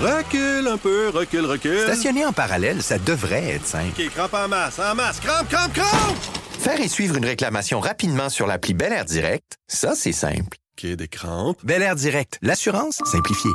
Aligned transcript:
Recule 0.00 0.68
un 0.68 0.76
peu, 0.76 1.08
recule, 1.08 1.44
recule. 1.44 1.80
Stationner 1.80 2.24
en 2.24 2.32
parallèle, 2.32 2.82
ça 2.82 2.98
devrait 2.98 3.54
être 3.54 3.66
simple. 3.66 4.00
OK, 4.00 4.08
crampe 4.10 4.34
en 4.34 4.46
masse, 4.46 4.78
en 4.78 4.94
masse, 4.94 5.18
crampe, 5.18 5.48
crampe, 5.48 5.72
crampe! 5.72 6.16
Faire 6.60 6.80
et 6.80 6.86
suivre 6.86 7.16
une 7.16 7.24
réclamation 7.24 7.80
rapidement 7.80 8.28
sur 8.28 8.46
l'appli 8.46 8.74
Bel 8.74 8.92
Air 8.92 9.04
Direct, 9.04 9.56
ça, 9.66 9.94
c'est 9.96 10.12
simple. 10.12 10.56
OK, 10.78 10.86
des 10.86 11.08
crampes. 11.08 11.58
Bel 11.64 11.82
Air 11.82 11.96
Direct, 11.96 12.38
l'assurance 12.42 13.00
simplifiée. 13.10 13.50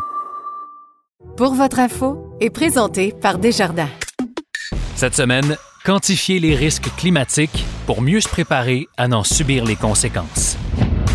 Pour 1.38 1.54
votre 1.54 1.80
info 1.80 2.36
est 2.42 2.50
présenté 2.50 3.14
par 3.14 3.38
Desjardins. 3.38 3.90
Cette 4.98 5.16
semaine, 5.16 5.56
quantifier 5.86 6.40
les 6.40 6.56
risques 6.56 6.90
climatiques 6.98 7.66
pour 7.86 8.02
mieux 8.02 8.20
se 8.20 8.28
préparer 8.28 8.88
à 8.98 9.08
n'en 9.08 9.24
subir 9.24 9.64
les 9.64 9.78
conséquences. 9.78 10.58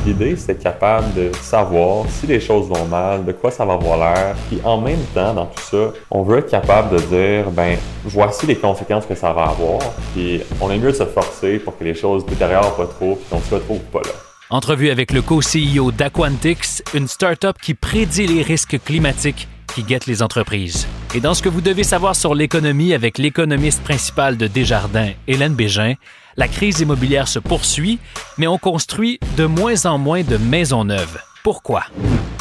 L'idée, 0.09 0.37
c'est 0.37 0.59
capable 0.59 1.13
de 1.13 1.31
savoir 1.43 2.07
si 2.09 2.27
les 2.27 2.41
choses 2.41 2.67
vont 2.67 2.87
mal, 2.87 3.27
de 3.27 3.33
quoi 3.33 3.51
ça 3.51 3.67
va 3.67 3.75
avoir 3.75 3.99
l'air. 3.99 4.35
Puis 4.49 4.59
en 4.65 4.81
même 4.81 5.05
temps, 5.13 5.35
dans 5.35 5.45
tout 5.45 5.61
ça, 5.61 5.93
on 6.11 6.23
veut 6.23 6.39
être 6.39 6.51
capable 6.51 6.97
de 6.97 7.03
dire, 7.03 7.51
ben, 7.51 7.77
voici 8.05 8.47
les 8.47 8.57
conséquences 8.57 9.05
que 9.05 9.15
ça 9.15 9.35
va 9.35 9.43
avoir. 9.43 9.81
Puis 10.15 10.41
on 10.63 10.71
est 10.71 10.79
mieux 10.79 10.93
de 10.93 10.97
se 10.97 11.05
forcer 11.05 11.59
pour 11.59 11.77
que 11.77 11.85
les 11.85 11.93
choses 11.93 12.25
détériorent 12.25 12.75
pas 12.75 12.87
trop, 12.87 13.17
puis 13.17 13.27
qu'on 13.29 13.39
se 13.39 13.55
retrouve 13.55 13.81
pas 13.93 14.01
là. 14.01 14.13
Entrevue 14.49 14.89
avec 14.89 15.13
le 15.13 15.21
co-CEO 15.21 15.93
d'Aquantix, 15.93 16.83
une 16.95 17.07
start-up 17.07 17.59
qui 17.61 17.75
prédit 17.75 18.27
les 18.27 18.41
risques 18.41 18.83
climatiques 18.83 19.47
qui 19.75 19.83
guettent 19.83 20.07
les 20.07 20.23
entreprises. 20.23 20.87
Et 21.15 21.21
dans 21.21 21.35
ce 21.35 21.43
que 21.43 21.49
vous 21.49 21.61
devez 21.61 21.85
savoir 21.85 22.17
sur 22.17 22.35
l'économie 22.35 22.95
avec 22.95 23.19
l'économiste 23.19 23.83
principal 23.83 24.37
de 24.37 24.47
Desjardins, 24.47 25.13
Hélène 25.27 25.55
Bégin, 25.55 25.95
la 26.37 26.49
crise 26.49 26.81
immobilière 26.81 27.29
se 27.29 27.39
poursuit, 27.39 27.99
mais 28.37 28.47
on 28.47 28.59
construit 28.59 29.19
de 29.37 29.47
moins 29.47 29.87
en 29.87 29.99
moins 29.99 30.23
de 30.23 30.37
maisons 30.37 30.85
neuves. 30.85 31.19
Pourquoi? 31.43 31.85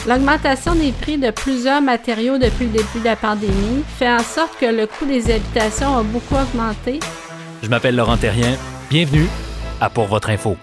L'augmentation 0.08 0.76
des 0.76 0.91
prix 0.91 1.17
de 1.17 1.31
plusieurs 1.31 1.81
matériaux 1.81 2.38
depuis 2.38 2.66
le 2.66 2.72
début 2.72 3.00
de 3.00 3.05
la 3.05 3.16
pandémie 3.16 3.84
fait 3.98 4.09
en 4.09 4.20
sorte 4.20 4.58
que 4.59 4.66
le 4.66 4.88
coût 4.88 5.05
des 5.05 5.31
habitations 5.31 5.98
a 5.98 6.03
beaucoup 6.03 6.36
augmenté. 6.36 7.00
Je 7.64 7.69
m'appelle 7.69 7.95
Laurent 7.95 8.17
Terrien. 8.17 8.56
Bienvenue 8.89 9.28
à 9.81 9.89
Pour 9.89 10.08
votre 10.08 10.30
info. 10.30 10.58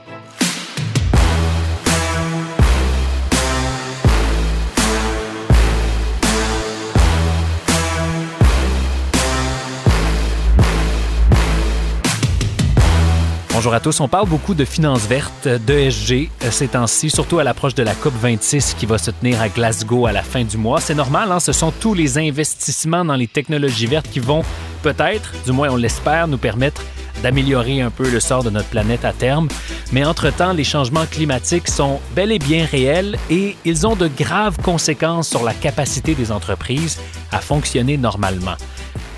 Bonjour 13.64 13.76
à 13.76 13.80
tous. 13.80 13.98
On 14.00 14.08
parle 14.08 14.28
beaucoup 14.28 14.52
de 14.52 14.66
finances 14.66 15.06
vertes, 15.06 15.48
d'ESG 15.48 16.28
ces 16.50 16.68
temps-ci, 16.68 17.08
surtout 17.08 17.38
à 17.38 17.44
l'approche 17.44 17.74
de 17.74 17.82
la 17.82 17.94
COP 17.94 18.12
26 18.12 18.74
qui 18.74 18.84
va 18.84 18.98
se 18.98 19.10
tenir 19.10 19.40
à 19.40 19.48
Glasgow 19.48 20.04
à 20.04 20.12
la 20.12 20.22
fin 20.22 20.44
du 20.44 20.58
mois. 20.58 20.82
C'est 20.82 20.94
normal, 20.94 21.32
hein? 21.32 21.40
ce 21.40 21.52
sont 21.52 21.72
tous 21.80 21.94
les 21.94 22.18
investissements 22.18 23.06
dans 23.06 23.14
les 23.16 23.26
technologies 23.26 23.86
vertes 23.86 24.10
qui 24.10 24.20
vont 24.20 24.42
peut-être, 24.82 25.32
du 25.46 25.52
moins 25.52 25.70
on 25.70 25.76
l'espère, 25.76 26.28
nous 26.28 26.36
permettre 26.36 26.82
d'améliorer 27.22 27.80
un 27.80 27.88
peu 27.88 28.10
le 28.10 28.20
sort 28.20 28.44
de 28.44 28.50
notre 28.50 28.68
planète 28.68 29.06
à 29.06 29.14
terme. 29.14 29.48
Mais 29.92 30.04
entre-temps, 30.04 30.52
les 30.52 30.64
changements 30.64 31.06
climatiques 31.06 31.68
sont 31.68 32.00
bel 32.14 32.32
et 32.32 32.38
bien 32.38 32.66
réels 32.70 33.16
et 33.30 33.56
ils 33.64 33.86
ont 33.86 33.96
de 33.96 34.08
graves 34.08 34.58
conséquences 34.60 35.30
sur 35.30 35.42
la 35.42 35.54
capacité 35.54 36.14
des 36.14 36.30
entreprises 36.30 37.00
à 37.32 37.38
fonctionner 37.38 37.96
normalement. 37.96 38.56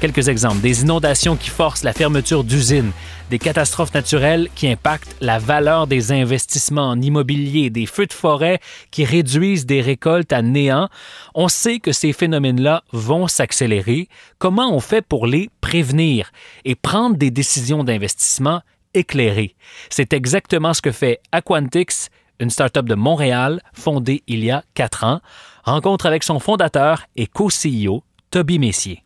Quelques 0.01 0.29
exemples. 0.29 0.61
Des 0.61 0.83
inondations 0.83 1.37
qui 1.37 1.49
forcent 1.49 1.83
la 1.83 1.93
fermeture 1.93 2.45
d'usines, 2.45 2.93
des 3.31 3.39
catastrophes 3.39 3.95
naturelles 3.95 4.49
qui 4.55 4.69
impactent 4.69 5.17
la 5.21 5.39
valeur 5.39 5.87
des 5.87 6.13
investissements 6.13 6.91
en 6.91 7.01
immobilier, 7.01 7.71
des 7.71 7.87
feux 7.87 8.07
de 8.07 8.13
forêt 8.13 8.61
qui 8.91 9.05
réduisent 9.05 9.67
des 9.67 9.81
récoltes 9.81 10.33
à 10.33 10.43
néant. 10.43 10.89
On 11.35 11.49
sait 11.49 11.79
que 11.81 11.93
ces 11.93 12.13
phénomènes-là 12.13 12.83
vont 12.93 13.27
s'accélérer. 13.27 14.09
Comment 14.39 14.73
on 14.73 14.81
fait 14.81 15.03
pour 15.03 15.27
les 15.27 15.51
prévenir 15.61 16.31
et 16.65 16.75
prendre 16.75 17.17
des 17.17 17.31
décisions 17.31 17.85
d'investissement 17.85 18.63
éclairées? 18.95 19.57
C'est 19.91 20.13
exactement 20.13 20.75
ce 20.75 20.83
que 20.83 20.93
fait 20.93 21.21
Aquantix, 21.33 22.09
une 22.39 22.51
start-up 22.51 22.87
de 22.87 22.95
Montréal 22.95 23.61
fondée 23.73 24.23
il 24.27 24.45
y 24.45 24.51
a 24.51 24.63
quatre 24.75 25.05
ans. 25.05 25.21
Rencontre 25.65 26.07
avec 26.07 26.23
son 26.23 26.39
fondateur 26.39 27.03
et 27.17 27.27
co-CEO, 27.27 28.05
Toby 28.31 28.59
Messier. 28.59 29.06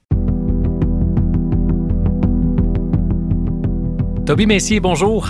Toby 4.31 4.47
Messier, 4.47 4.79
bonjour. 4.79 5.29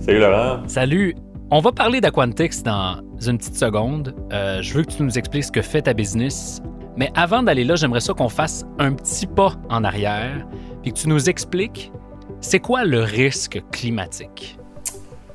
Salut 0.00 0.20
Laurent. 0.20 0.60
Salut. 0.68 1.14
On 1.50 1.60
va 1.60 1.70
parler 1.70 2.00
d'Aquantix 2.00 2.62
dans 2.62 2.96
une 3.20 3.36
petite 3.36 3.56
seconde. 3.56 4.14
Euh, 4.32 4.62
je 4.62 4.72
veux 4.72 4.84
que 4.84 4.90
tu 4.90 5.02
nous 5.02 5.18
expliques 5.18 5.44
ce 5.44 5.52
que 5.52 5.60
fait 5.60 5.82
ta 5.82 5.92
business. 5.92 6.62
Mais 6.96 7.10
avant 7.14 7.42
d'aller 7.42 7.62
là, 7.62 7.76
j'aimerais 7.76 8.00
ça 8.00 8.14
qu'on 8.14 8.30
fasse 8.30 8.64
un 8.78 8.94
petit 8.94 9.26
pas 9.26 9.52
en 9.68 9.84
arrière 9.84 10.46
puis 10.80 10.94
que 10.94 10.98
tu 10.98 11.10
nous 11.10 11.28
expliques 11.28 11.92
c'est 12.40 12.58
quoi 12.58 12.86
le 12.86 13.02
risque 13.02 13.62
climatique? 13.70 14.58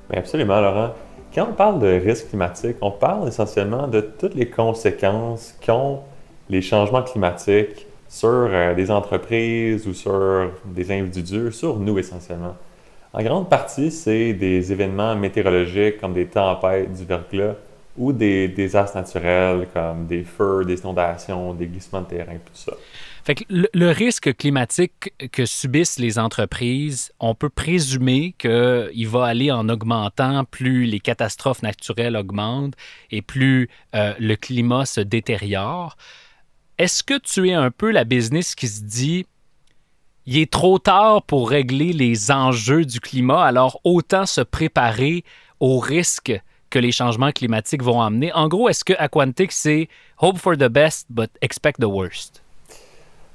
Bien 0.10 0.22
absolument, 0.22 0.60
Laurent. 0.60 0.96
Quand 1.36 1.50
on 1.52 1.54
parle 1.54 1.82
de 1.82 2.02
risque 2.04 2.30
climatique, 2.30 2.78
on 2.82 2.90
parle 2.90 3.28
essentiellement 3.28 3.88
de 3.88 4.02
toutes 4.02 4.34
les 4.34 4.50
conséquences 4.50 5.56
qu'ont 5.64 6.00
les 6.50 6.64
changements 6.64 7.04
climatiques 7.04 7.86
sur 8.10 8.28
euh, 8.28 8.74
des 8.74 8.90
entreprises 8.90 9.86
ou 9.86 9.94
sur 9.94 10.50
des 10.66 10.92
individus, 10.92 11.52
sur 11.52 11.78
nous 11.78 12.00
essentiellement. 12.00 12.56
En 13.14 13.22
grande 13.22 13.48
partie, 13.48 13.92
c'est 13.92 14.34
des 14.34 14.72
événements 14.72 15.16
météorologiques 15.16 16.00
comme 16.00 16.14
des 16.14 16.26
tempêtes, 16.26 16.92
du 16.94 17.06
verglas 17.06 17.56
ou 17.96 18.12
des 18.12 18.48
désastres 18.48 18.98
naturels 18.98 19.68
comme 19.72 20.08
des 20.08 20.24
feux, 20.24 20.66
des 20.66 20.80
inondations, 20.80 21.54
des 21.54 21.68
glissements 21.68 22.02
de 22.02 22.08
terrain, 22.08 22.34
tout 22.34 22.56
ça. 22.56 22.74
Fait 23.24 23.36
que 23.36 23.44
le, 23.50 23.92
risque 23.92 24.36
climatique 24.36 25.14
que 25.32 25.46
subissent 25.46 26.00
les 26.00 26.18
entreprises, 26.20 27.14
on 27.20 27.36
peut 27.36 27.50
présumer 27.50 28.34
qu'il 28.38 29.08
va 29.08 29.26
aller 29.26 29.52
en 29.52 29.70
augmentant 29.70 30.44
plus 30.44 30.86
les 30.86 31.00
catastrophes 31.00 31.62
naturelles 31.62 32.18
augmentent 32.18 32.76
et 33.12 33.22
plus 33.22 33.70
euh, 33.96 34.14
le 34.20 34.36
climat 34.36 34.86
se 34.86 35.00
détériore. 35.00 35.96
Est-ce 36.80 37.04
que 37.04 37.18
tu 37.18 37.48
es 37.50 37.54
un 37.54 37.72
peu 37.72 37.92
la 37.92 38.04
business 38.04 38.56
qui 38.56 38.68
se 38.68 38.82
dit 38.82 39.26
il 40.26 40.38
est 40.38 40.52
trop 40.52 40.80
tard 40.80 41.24
pour 41.24 41.50
régler 41.50 41.94
les 41.94 42.32
enjeux 42.32 42.86
du 42.86 43.00
climat, 43.00 43.44
alors 43.44 43.80
autant 43.84 44.26
se 44.26 44.42
préparer 44.42 45.24
aux 45.60 45.80
risques 45.80 46.40
que 46.70 46.80
les 46.80 46.92
changements 46.92 47.32
climatiques 47.32 47.84
vont 47.84 48.02
amener. 48.02 48.34
En 48.34 48.48
gros, 48.48 48.68
est-ce 48.68 48.84
que 48.84 48.94
Aquantic, 48.98 49.52
c'est 49.52 49.88
hope 50.20 50.38
for 50.38 50.58
the 50.58 50.70
best, 50.70 51.06
but 51.10 51.30
expect 51.42 51.80
the 51.80 51.86
worst? 51.86 52.42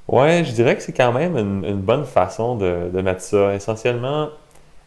Ouais, 0.09 0.43
je 0.45 0.53
dirais 0.53 0.75
que 0.75 0.83
c'est 0.83 0.95
quand 0.95 1.13
même 1.13 1.37
une, 1.37 1.81
bonne 1.81 2.05
façon 2.05 2.57
de, 2.57 3.01
mettre 3.01 3.21
ça. 3.21 3.55
Essentiellement, 3.55 4.31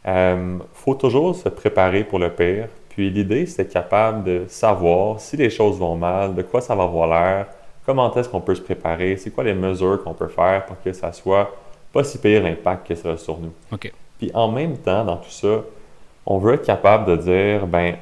il 0.03 0.09
euh, 0.09 0.57
faut 0.73 0.95
toujours 0.95 1.35
se 1.35 1.47
préparer 1.47 2.03
pour 2.03 2.17
le 2.17 2.31
pire. 2.31 2.67
Puis 2.89 3.09
l'idée, 3.09 3.45
c'est 3.45 3.63
d'être 3.63 3.73
capable 3.73 4.23
de 4.23 4.45
savoir 4.47 5.19
si 5.19 5.37
les 5.37 5.49
choses 5.49 5.77
vont 5.77 5.95
mal, 5.95 6.35
de 6.35 6.41
quoi 6.41 6.59
ça 6.59 6.75
va 6.75 6.83
avoir 6.83 7.07
l'air, 7.07 7.47
comment 7.85 8.13
est-ce 8.15 8.27
qu'on 8.27 8.41
peut 8.41 8.55
se 8.55 8.61
préparer, 8.61 9.15
c'est 9.15 9.29
quoi 9.29 9.43
les 9.43 9.53
mesures 9.53 10.03
qu'on 10.03 10.13
peut 10.13 10.27
faire 10.27 10.65
pour 10.65 10.81
que 10.81 10.91
ça 10.91 11.13
soit 11.13 11.55
pas 11.91 12.03
si 12.03 12.17
pire 12.17 12.43
l'impact 12.43 12.87
que 12.87 12.95
ça 12.95 13.11
a 13.11 13.17
sur 13.17 13.37
nous. 13.39 13.53
Puis 14.17 14.31
en 14.33 14.51
même 14.51 14.77
temps, 14.77 15.03
dans 15.03 15.17
tout 15.17 15.31
ça, 15.31 15.61
on 16.25 16.37
veut 16.37 16.53
être 16.53 16.65
capable 16.65 17.05
de 17.05 17.15
dire, 17.17 17.67
ben 17.67 17.95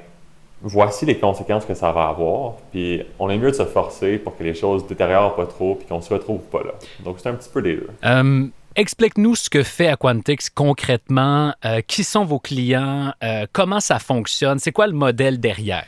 voici 0.62 1.06
les 1.06 1.18
conséquences 1.18 1.66
que 1.66 1.74
ça 1.74 1.92
va 1.92 2.08
avoir, 2.08 2.56
puis 2.72 3.02
on 3.18 3.30
est 3.30 3.38
mieux 3.38 3.52
de 3.52 3.56
se 3.56 3.66
forcer 3.66 4.18
pour 4.18 4.38
que 4.38 4.44
les 4.44 4.54
choses 4.54 4.86
détériorent 4.88 5.36
pas 5.36 5.46
trop, 5.46 5.76
puis 5.76 5.88
qu'on 5.88 6.02
se 6.02 6.14
retrouve 6.14 6.42
pas 6.42 6.60
là. 6.64 6.74
Donc 7.04 7.18
c'est 7.20 7.30
un 7.30 7.34
petit 7.34 7.50
peu 7.50 7.62
des 7.62 7.78
deux. 7.78 7.90
Euh, 8.06 8.48
explique-nous 8.76 9.36
ce 9.36 9.50
que 9.50 9.64
fait 9.64 9.88
Aquantix 9.88 10.50
concrètement. 10.50 11.54
Euh, 11.64 11.82
qui 11.82 12.04
sont 12.04 12.26
vos 12.26 12.40
clients? 12.40 13.14
Euh, 13.24 13.46
comment 13.54 13.80
ça 13.80 14.00
fonctionne? 14.00 14.60
C'est 14.60 14.72
quoi 14.72 14.88
le 14.88 14.94
modèle 14.94 15.40
derrière? 15.40 15.88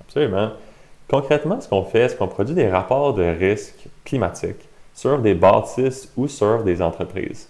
Absolument. 0.00 0.52
Concrètement, 1.08 1.60
ce 1.60 1.68
qu'on 1.68 1.82
fait, 1.82 2.08
c'est 2.08 2.16
qu'on 2.16 2.28
produit 2.28 2.54
des 2.54 2.68
rapports 2.68 3.14
de 3.14 3.24
risque 3.24 3.88
climatique 4.04 4.68
sur 5.00 5.18
des 5.18 5.34
bâtisses 5.34 6.12
ou 6.14 6.28
sur 6.28 6.62
des 6.62 6.82
entreprises. 6.82 7.48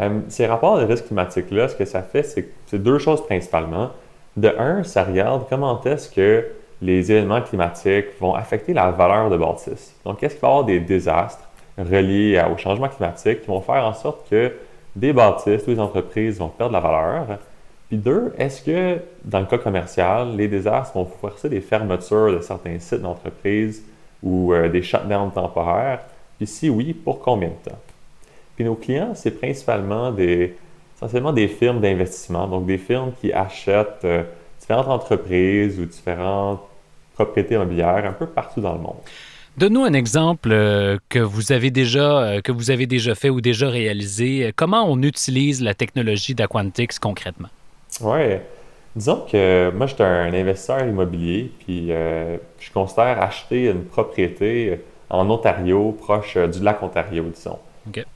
Euh, 0.00 0.20
ces 0.28 0.46
rapports 0.46 0.78
de 0.78 0.84
risque 0.84 1.06
climatique-là, 1.06 1.68
ce 1.68 1.76
que 1.76 1.84
ça 1.84 2.02
fait, 2.02 2.22
c'est 2.22 2.78
deux 2.78 2.98
choses 2.98 3.24
principalement. 3.26 3.90
De 4.36 4.48
un, 4.58 4.84
ça 4.84 5.04
regarde 5.04 5.44
comment 5.50 5.82
est-ce 5.82 6.08
que 6.08 6.46
les 6.80 7.12
événements 7.12 7.42
climatiques 7.42 8.06
vont 8.20 8.34
affecter 8.34 8.72
la 8.72 8.90
valeur 8.90 9.28
de 9.28 9.36
bâtisses. 9.36 9.94
Donc, 10.04 10.22
est-ce 10.22 10.34
qu'il 10.34 10.42
va 10.42 10.48
y 10.48 10.50
avoir 10.50 10.64
des 10.64 10.80
désastres 10.80 11.46
reliés 11.76 12.42
au 12.50 12.56
changement 12.56 12.88
climatique 12.88 13.42
qui 13.42 13.48
vont 13.48 13.60
faire 13.60 13.84
en 13.84 13.92
sorte 13.92 14.28
que 14.30 14.52
des 14.96 15.12
bâtisses 15.12 15.66
ou 15.66 15.74
des 15.74 15.80
entreprises 15.80 16.38
vont 16.38 16.48
perdre 16.48 16.72
la 16.72 16.80
valeur? 16.80 17.26
Puis 17.88 17.98
deux, 17.98 18.32
est-ce 18.38 18.62
que 18.62 18.98
dans 19.24 19.40
le 19.40 19.46
cas 19.46 19.58
commercial, 19.58 20.36
les 20.36 20.48
désastres 20.48 20.94
vont 20.94 21.04
forcer 21.04 21.50
des 21.50 21.60
fermetures 21.60 22.32
de 22.32 22.40
certains 22.40 22.78
sites 22.78 23.02
d'entreprise 23.02 23.84
ou 24.22 24.54
euh, 24.54 24.68
des 24.68 24.82
shutdowns 24.82 25.32
temporaires? 25.32 26.00
Puis 26.38 26.46
si 26.46 26.70
oui, 26.70 26.94
pour 26.94 27.20
combien 27.20 27.48
de 27.48 27.70
temps? 27.70 27.78
Puis 28.56 28.64
nos 28.64 28.76
clients, 28.76 29.12
c'est 29.14 29.32
principalement 29.32 30.10
des, 30.10 30.54
essentiellement 30.96 31.32
des 31.32 31.48
firmes 31.48 31.80
d'investissement, 31.80 32.46
donc 32.46 32.66
des 32.66 32.78
firmes 32.78 33.12
qui 33.20 33.32
achètent 33.32 34.04
euh, 34.04 34.22
différentes 34.60 34.88
entreprises 34.88 35.78
ou 35.78 35.84
différentes 35.84 36.60
propriétés 37.14 37.56
immobilières 37.56 38.04
un 38.04 38.12
peu 38.12 38.26
partout 38.26 38.60
dans 38.60 38.72
le 38.72 38.80
monde. 38.80 38.96
Donne-nous 39.56 39.84
un 39.84 39.92
exemple 39.92 40.50
euh, 40.52 40.98
que 41.08 41.18
vous 41.18 41.50
avez 41.50 41.72
déjà 41.72 42.20
euh, 42.20 42.40
que 42.40 42.52
vous 42.52 42.70
avez 42.70 42.86
déjà 42.86 43.16
fait 43.16 43.30
ou 43.30 43.40
déjà 43.40 43.68
réalisé. 43.68 44.52
Comment 44.54 44.84
on 44.88 45.02
utilise 45.02 45.60
la 45.60 45.74
technologie 45.74 46.34
d'Aquantix 46.34 47.00
concrètement? 47.00 47.48
Oui. 48.00 48.36
Disons 48.94 49.24
que 49.30 49.70
moi, 49.76 49.86
j'étais 49.86 50.02
un 50.02 50.32
investisseur 50.34 50.84
immobilier, 50.84 51.52
puis 51.60 51.88
je 51.88 52.72
considère 52.72 53.22
acheter 53.22 53.66
une 53.66 53.84
propriété 53.84 54.80
en 55.10 55.28
Ontario, 55.30 55.96
proche 55.98 56.36
du 56.36 56.62
lac 56.62 56.82
Ontario, 56.82 57.24
disons. 57.24 57.58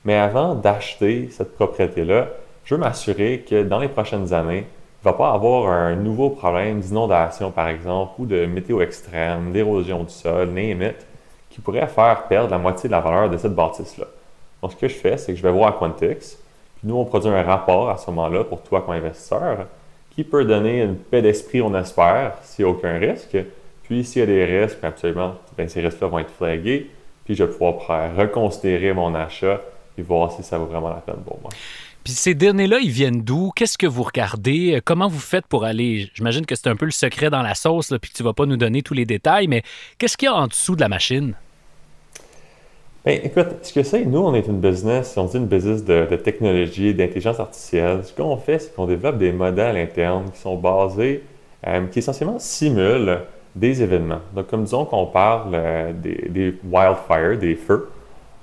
Mais 0.05 0.15
avant 0.15 0.55
d'acheter 0.55 1.29
cette 1.31 1.55
propriété-là, 1.55 2.27
je 2.63 2.75
veux 2.75 2.81
m'assurer 2.81 3.43
que 3.47 3.63
dans 3.63 3.79
les 3.79 3.87
prochaines 3.87 4.33
années, 4.33 4.65
il 5.03 5.07
ne 5.07 5.11
va 5.11 5.13
pas 5.13 5.31
avoir 5.31 5.69
un 5.69 5.95
nouveau 5.95 6.29
problème 6.29 6.79
d'inondation, 6.79 7.51
par 7.51 7.67
exemple, 7.67 8.13
ou 8.19 8.25
de 8.25 8.45
météo 8.45 8.81
extrême, 8.81 9.51
d'érosion 9.51 10.03
du 10.03 10.13
sol, 10.13 10.49
name 10.49 10.81
it, 10.81 11.05
qui 11.49 11.59
pourrait 11.59 11.87
faire 11.87 12.23
perdre 12.29 12.51
la 12.51 12.57
moitié 12.57 12.87
de 12.87 12.91
la 12.91 13.01
valeur 13.01 13.29
de 13.29 13.37
cette 13.37 13.53
bâtisse-là. 13.53 14.05
Donc, 14.61 14.71
ce 14.71 14.77
que 14.77 14.87
je 14.87 14.95
fais, 14.95 15.17
c'est 15.17 15.33
que 15.33 15.37
je 15.37 15.43
vais 15.43 15.51
voir 15.51 15.77
Quantix, 15.77 16.37
puis 16.77 16.87
nous, 16.87 16.95
on 16.95 17.03
produit 17.03 17.29
un 17.29 17.43
rapport 17.43 17.89
à 17.89 17.97
ce 17.97 18.09
moment-là 18.11 18.45
pour 18.45 18.61
toi 18.61 18.81
comme 18.81 18.95
investisseur, 18.95 19.65
qui 20.11 20.23
peut 20.23 20.45
donner 20.45 20.83
une 20.83 20.95
paix 20.95 21.21
d'esprit, 21.21 21.61
on 21.61 21.75
espère, 21.75 22.35
s'il 22.43 22.63
n'y 22.63 22.71
a 22.71 22.73
aucun 22.73 22.97
risque. 22.97 23.35
Puis, 23.83 24.03
s'il 24.03 24.21
y 24.21 24.23
a 24.23 24.25
des 24.25 24.45
risques, 24.45 24.83
absolument, 24.83 25.35
ben, 25.57 25.67
ces 25.67 25.81
risques-là 25.81 26.07
vont 26.07 26.19
être 26.19 26.31
flagués, 26.31 26.89
puis 27.25 27.35
je 27.35 27.43
vais 27.43 27.51
pouvoir 27.51 28.15
reconsidérer 28.17 28.93
mon 28.93 29.13
achat 29.15 29.61
et 29.97 30.01
voir 30.01 30.31
si 30.31 30.43
ça 30.43 30.57
vaut 30.57 30.65
vraiment 30.65 30.89
la 30.89 31.01
peine 31.01 31.21
pour 31.25 31.39
moi. 31.41 31.51
Puis 32.03 32.11
ces 32.13 32.33
données-là, 32.35 32.79
ils 32.79 32.89
viennent 32.89 33.21
d'où? 33.21 33.51
Qu'est-ce 33.55 33.77
que 33.77 33.87
vous 33.87 34.03
regardez? 34.03 34.81
Comment 34.83 35.07
vous 35.07 35.19
faites 35.19 35.47
pour 35.47 35.63
aller? 35.63 36.09
J'imagine 36.13 36.45
que 36.45 36.55
c'est 36.55 36.67
un 36.67 36.75
peu 36.75 36.85
le 36.85 36.91
secret 36.91 37.29
dans 37.29 37.41
la 37.41 37.55
sauce, 37.55 37.91
là, 37.91 37.99
puis 37.99 38.11
que 38.11 38.17
tu 38.17 38.23
vas 38.23 38.33
pas 38.33 38.45
nous 38.45 38.57
donner 38.57 38.81
tous 38.81 38.93
les 38.93 39.05
détails, 39.05 39.47
mais 39.47 39.63
qu'est-ce 39.97 40.17
qu'il 40.17 40.25
y 40.25 40.29
a 40.29 40.35
en 40.35 40.47
dessous 40.47 40.75
de 40.75 40.81
la 40.81 40.89
machine? 40.89 41.33
Bien, 43.05 43.19
écoute, 43.23 43.47
ce 43.61 43.71
que 43.71 43.83
c'est, 43.83 44.03
nous, 44.03 44.19
on 44.19 44.33
est 44.33 44.47
une 44.47 44.59
business, 44.59 45.15
on 45.17 45.25
dit 45.25 45.37
une 45.37 45.47
business 45.47 45.83
de, 45.85 46.07
de 46.09 46.15
technologie, 46.17 46.93
d'intelligence 46.93 47.39
artificielle. 47.39 48.01
Ce 48.03 48.13
qu'on 48.13 48.35
fait, 48.37 48.59
c'est 48.59 48.75
qu'on 48.75 48.85
développe 48.85 49.17
des 49.17 49.31
modèles 49.31 49.77
internes 49.77 50.29
qui 50.31 50.39
sont 50.39 50.57
basés, 50.57 51.23
euh, 51.67 51.85
qui 51.87 51.99
essentiellement 51.99 52.39
simulent 52.39 53.19
des 53.55 53.81
événements. 53.81 54.21
Donc, 54.35 54.47
comme 54.47 54.63
disons 54.63 54.85
qu'on 54.85 55.05
parle 55.05 55.51
euh, 55.53 55.93
des, 55.93 56.27
des 56.29 56.55
wildfires, 56.63 57.37
des 57.37 57.55
feux, 57.55 57.89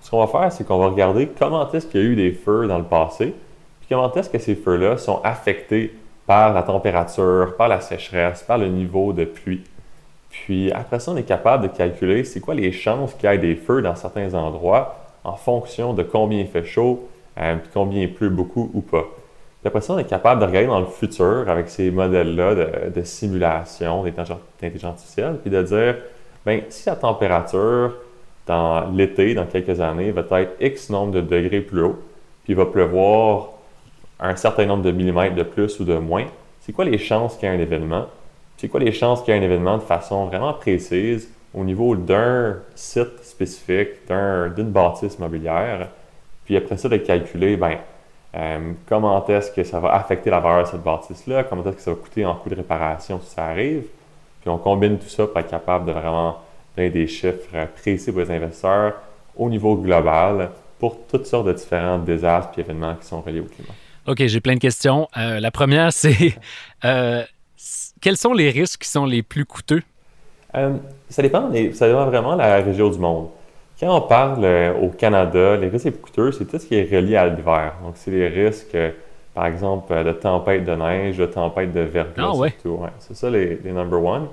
ce 0.01 0.11
qu'on 0.11 0.25
va 0.25 0.27
faire, 0.27 0.53
c'est 0.53 0.67
qu'on 0.67 0.79
va 0.79 0.89
regarder 0.89 1.29
comment 1.39 1.71
est-ce 1.71 1.87
qu'il 1.87 2.01
y 2.01 2.05
a 2.05 2.07
eu 2.07 2.17
des 2.17 2.33
feux 2.33 2.67
dans 2.67 2.79
le 2.79 2.85
passé, 2.85 3.35
puis 3.81 3.89
comment 3.89 4.13
est-ce 4.13 4.31
que 4.31 4.39
ces 4.39 4.55
feux-là 4.55 4.97
sont 4.97 5.21
affectés 5.23 5.95
par 6.27 6.53
la 6.53 6.63
température, 6.63 7.57
par 7.57 7.69
la 7.69 7.81
sécheresse, 7.81 8.43
par 8.45 8.57
le 8.57 8.69
niveau 8.69 9.13
de 9.13 9.25
pluie. 9.25 9.65
Puis 10.31 10.71
après 10.71 11.01
ça, 11.01 11.11
on 11.11 11.17
est 11.17 11.25
capable 11.25 11.65
de 11.69 11.77
calculer 11.77 12.23
c'est 12.23 12.41
quoi 12.41 12.55
les 12.55 12.71
chances 12.71 13.15
qu'il 13.15 13.29
y 13.29 13.33
ait 13.33 13.39
des 13.39 13.57
feux 13.57 13.83
dans 13.83 13.97
certains 13.97 14.33
endroits 14.35 14.97
en 15.25 15.35
fonction 15.35 15.93
de 15.93 16.03
combien 16.03 16.39
il 16.39 16.47
fait 16.47 16.65
chaud, 16.65 17.09
euh, 17.39 17.57
puis 17.57 17.71
combien 17.75 18.03
il 18.03 18.15
pleut 18.15 18.29
beaucoup 18.29 18.71
ou 18.73 18.81
pas. 18.81 19.05
Puis 19.61 19.69
après 19.69 19.81
ça, 19.83 19.93
on 19.93 19.99
est 19.99 20.05
capable 20.05 20.41
de 20.41 20.47
regarder 20.47 20.69
dans 20.69 20.81
le 20.81 20.87
futur 20.87 21.45
avec 21.49 21.69
ces 21.69 21.91
modèles-là 21.91 22.55
de, 22.89 23.03
simulation 23.03 24.05
d'intelligence 24.05 24.85
artificielle, 24.85 25.37
puis 25.43 25.51
de 25.51 25.63
dire, 25.63 25.97
bien, 26.47 26.63
si 26.71 26.89
la 26.89 26.97
température 26.97 27.95
dans 28.47 28.89
l'été, 28.91 29.35
dans 29.35 29.45
quelques 29.45 29.81
années, 29.81 30.13
va 30.13 30.41
être 30.41 30.53
X 30.61 30.89
nombre 30.89 31.13
de 31.13 31.21
degrés 31.21 31.61
plus 31.61 31.83
haut, 31.83 31.99
puis 32.45 32.55
il 32.55 32.57
va 32.57 32.67
pleuvoir 32.67 33.51
un 34.19 34.35
certain 34.37 34.65
nombre 34.65 34.83
de 34.83 34.93
millimètres 34.93 35.35
de 35.35 35.43
plus 35.43 35.79
ou 35.79 35.85
de 35.85 35.97
moins, 35.97 36.25
c'est 36.61 36.73
quoi 36.73 36.87
les 36.87 36.99
chances 36.99 37.37
qu'il 37.37 37.49
y 37.49 37.53
ait 37.53 37.55
un 37.55 37.61
événement? 37.61 38.07
c'est 38.61 38.69
quoi 38.69 38.81
les 38.81 38.93
chances 38.93 39.23
qu'il 39.23 39.33
y 39.33 39.37
ait 39.39 39.41
un 39.41 39.43
événement 39.43 39.79
de 39.79 39.83
façon 39.83 40.27
vraiment 40.27 40.53
précise 40.53 41.31
au 41.55 41.65
niveau 41.65 41.97
d'un 41.97 42.59
site 42.75 43.23
spécifique, 43.23 44.07
d'une 44.07 44.71
bâtisse 44.71 45.19
mobilière, 45.19 45.89
puis 46.45 46.59
après 46.59 46.77
ça, 46.77 46.91
de 46.91 46.99
calculer, 46.99 47.57
ben, 47.57 47.79
euh, 48.35 48.73
comment 48.87 49.27
est-ce 49.27 49.51
que 49.51 49.65
ça 49.65 49.81
va 49.81 49.95
affecter 49.95 50.31
la 50.31 50.41
valeur 50.41 50.65
de 50.65 50.69
cette 50.69 50.83
bâtisse-là, 50.83 51.45
comment 51.45 51.65
est-ce 51.65 51.77
que 51.77 51.83
ça 51.83 51.91
va 51.91 51.97
coûter 51.97 52.25
en 52.25 52.35
coût 52.35 52.49
de 52.49 52.55
réparation 52.55 53.21
si 53.23 53.35
ça 53.35 53.47
arrive, 53.47 53.85
puis 54.41 54.51
on 54.51 54.59
combine 54.59 54.99
tout 54.99 55.09
ça 55.09 55.27
pour 55.27 55.39
être 55.39 55.51
capable 55.51 55.87
de 55.87 55.93
vraiment 55.93 56.39
donner 56.77 56.91
des 56.91 57.07
chiffres 57.07 57.67
précis 57.77 58.13
pour 58.13 58.21
les 58.21 58.31
investisseurs 58.31 58.95
au 59.37 59.49
niveau 59.49 59.77
global 59.77 60.51
pour 60.79 60.97
toutes 61.07 61.27
sortes 61.27 61.47
de 61.47 61.53
différents 61.53 61.99
désastres 61.99 62.59
et 62.59 62.61
événements 62.61 62.95
qui 62.95 63.07
sont 63.07 63.21
reliés 63.21 63.41
au 63.41 63.45
climat. 63.45 63.75
OK, 64.07 64.27
j'ai 64.27 64.41
plein 64.41 64.55
de 64.55 64.61
questions. 64.61 65.09
Euh, 65.17 65.41
la 65.41 65.51
première, 65.51 65.93
c'est 65.93 66.35
euh, 66.85 67.23
quels 68.01 68.17
sont 68.17 68.33
les 68.33 68.51
risques 68.51 68.83
qui 68.83 68.89
sont 68.89 69.05
les 69.05 69.23
plus 69.23 69.45
coûteux? 69.45 69.83
Ça, 70.53 71.23
dépend 71.23 71.53
ça 71.75 71.87
dépend 71.87 72.07
vraiment 72.07 72.33
de 72.33 72.39
la 72.39 72.57
région 72.57 72.91
du 72.91 72.99
monde. 72.99 73.29
Quand 73.81 73.97
on 73.97 74.03
parle 74.03 74.45
euh, 74.45 74.75
au 74.75 74.91
Canada, 74.91 75.57
les 75.57 75.69
risques 75.69 75.87
les 75.87 75.91
plus 75.91 76.03
coûteux, 76.03 76.33
c'est 76.33 76.45
tout 76.45 76.59
ce 76.59 76.67
qui 76.67 76.75
est 76.75 76.85
relié 76.85 77.17
à 77.17 77.27
l'hiver. 77.27 77.73
Donc, 77.83 77.95
c'est 77.95 78.11
les 78.11 78.29
risques, 78.29 78.75
euh, 78.75 78.91
par 79.35 79.47
exemple, 79.47 80.05
de 80.05 80.13
tempête 80.13 80.65
de 80.65 80.75
neige, 80.75 81.17
de 81.17 81.27
tempête 81.27 81.73
de 81.73 81.81
verglas. 81.81 82.31
Ah 82.33 82.37
ouais. 82.37 82.53
c'est 82.99 83.17
ça 83.17 83.31
les, 83.31 83.59
number 83.65 84.05
one. 84.05 84.27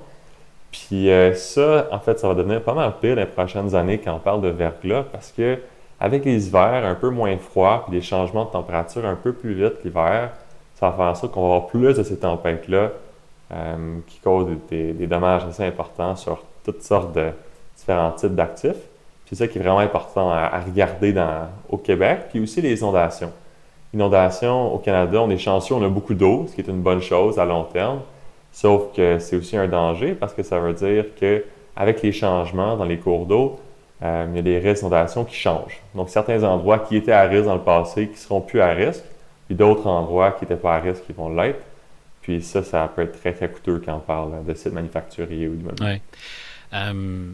Puis 0.70 1.08
ça, 1.34 1.88
en 1.90 1.98
fait, 1.98 2.18
ça 2.20 2.28
va 2.28 2.34
devenir 2.34 2.62
pas 2.62 2.74
mal 2.74 2.92
pire 3.00 3.16
les 3.16 3.24
prochaines 3.24 3.74
années 3.74 3.98
quand 3.98 4.14
on 4.14 4.18
parle 4.18 4.42
de 4.42 4.48
verglas 4.48 5.02
parce 5.10 5.32
que 5.32 5.58
avec 6.00 6.24
les 6.24 6.46
hivers 6.46 6.84
un 6.84 6.94
peu 6.94 7.10
moins 7.10 7.36
froids 7.38 7.84
puis 7.86 7.98
des 7.98 8.04
changements 8.04 8.44
de 8.44 8.50
température 8.50 9.04
un 9.04 9.16
peu 9.16 9.32
plus 9.32 9.54
vite 9.54 9.82
l'hiver, 9.84 10.30
ça 10.74 10.90
va 10.90 10.96
faire 10.96 11.06
en 11.06 11.14
sorte 11.14 11.32
qu'on 11.32 11.48
va 11.48 11.54
avoir 11.54 11.66
plus 11.66 11.96
de 11.96 12.02
ces 12.02 12.18
tempêtes-là 12.18 12.90
euh, 13.52 13.98
qui 14.06 14.20
causent 14.20 14.46
des, 14.70 15.06
dommages 15.06 15.44
assez 15.44 15.64
importants 15.64 16.14
sur 16.14 16.44
toutes 16.64 16.82
sortes 16.82 17.14
de 17.14 17.30
différents 17.76 18.12
types 18.12 18.34
d'actifs. 18.34 18.76
C'est 19.28 19.34
ça 19.34 19.46
qui 19.46 19.58
est 19.58 19.60
vraiment 19.60 19.80
important 19.80 20.30
à, 20.30 20.58
regarder 20.60 21.14
au 21.68 21.76
Québec, 21.76 22.20
puis 22.30 22.40
aussi 22.40 22.62
les 22.62 22.78
inondations. 22.78 23.30
Inondations 23.92 24.74
au 24.74 24.78
Canada, 24.78 25.20
on 25.20 25.28
est 25.28 25.38
chanceux, 25.38 25.74
on 25.74 25.84
a 25.84 25.88
beaucoup 25.88 26.14
d'eau, 26.14 26.46
ce 26.48 26.54
qui 26.54 26.62
est 26.62 26.68
une 26.68 26.80
bonne 26.80 27.02
chose 27.02 27.38
à 27.38 27.44
long 27.44 27.64
terme. 27.64 28.00
Sauf 28.52 28.94
que 28.96 29.18
c'est 29.18 29.36
aussi 29.36 29.56
un 29.56 29.68
danger 29.68 30.14
parce 30.14 30.32
que 30.32 30.42
ça 30.42 30.58
veut 30.58 30.72
dire 30.72 31.04
que 31.20 31.44
avec 31.76 32.02
les 32.02 32.12
changements 32.12 32.76
dans 32.76 32.84
les 32.84 32.96
cours 32.96 33.26
d'eau, 33.26 33.60
euh, 34.02 34.26
il 34.30 34.36
y 34.36 34.38
a 34.38 34.42
des 34.42 34.58
risques 34.58 34.82
d'inondation 34.82 35.24
qui 35.24 35.36
changent. 35.36 35.80
Donc 35.94 36.08
certains 36.08 36.42
endroits 36.42 36.78
qui 36.78 36.96
étaient 36.96 37.12
à 37.12 37.24
risque 37.24 37.44
dans 37.44 37.54
le 37.54 37.60
passé 37.60 38.08
qui 38.08 38.16
seront 38.16 38.40
plus 38.40 38.62
à 38.62 38.68
risque, 38.68 39.04
puis 39.46 39.54
d'autres 39.54 39.86
endroits 39.86 40.32
qui 40.32 40.44
n'étaient 40.44 40.56
pas 40.56 40.76
à 40.76 40.80
risque 40.80 41.04
qui 41.04 41.12
vont 41.12 41.28
l'être. 41.28 41.60
Puis 42.22 42.42
ça, 42.42 42.62
ça 42.62 42.90
peut 42.94 43.02
être 43.02 43.20
très, 43.20 43.32
très 43.32 43.50
coûteux 43.50 43.82
quand 43.84 43.96
on 43.96 44.00
parle 44.00 44.44
de 44.44 44.54
sites 44.54 44.72
manufacturiers 44.72 45.48
ou 45.48 45.54
d'immobilier. 45.54 46.00
Euh, 46.72 47.32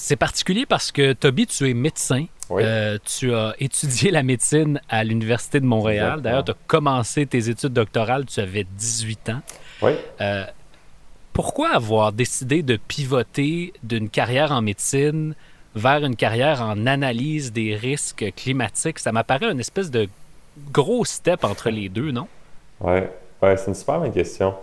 c'est 0.00 0.16
particulier 0.16 0.66
parce 0.66 0.90
que, 0.90 1.12
Toby, 1.12 1.46
tu 1.46 1.68
es 1.68 1.74
médecin. 1.74 2.24
Euh, 2.50 2.98
tu 3.04 3.34
as 3.34 3.54
étudié 3.60 4.10
la 4.10 4.22
médecine 4.22 4.80
à 4.88 5.04
l'Université 5.04 5.60
de 5.60 5.66
Montréal. 5.66 6.20
D'ailleurs, 6.22 6.44
tu 6.44 6.52
as 6.52 6.56
commencé 6.66 7.26
tes 7.26 7.48
études 7.48 7.74
doctorales, 7.74 8.24
tu 8.24 8.40
avais 8.40 8.64
18 8.64 9.28
ans. 9.28 9.42
Oui. 9.82 9.92
Euh, 10.20 10.44
pourquoi 11.32 11.70
avoir 11.70 12.12
décidé 12.12 12.62
de 12.62 12.76
pivoter 12.76 13.72
d'une 13.82 14.08
carrière 14.08 14.52
en 14.52 14.62
médecine 14.62 15.34
vers 15.74 16.04
une 16.04 16.16
carrière 16.16 16.62
en 16.62 16.86
analyse 16.86 17.52
des 17.52 17.76
risques 17.76 18.32
climatiques? 18.34 18.98
Ça 18.98 19.12
m'apparaît 19.12 19.52
une 19.52 19.60
espèce 19.60 19.90
de 19.90 20.08
gros 20.72 21.04
step 21.04 21.44
entre 21.44 21.70
les 21.70 21.88
deux, 21.88 22.10
non? 22.10 22.26
Oui. 22.80 23.00
Ouais, 23.42 23.56
c'est 23.56 23.68
une 23.68 23.74
super 23.74 24.00
bonne 24.00 24.12
question. 24.12 24.54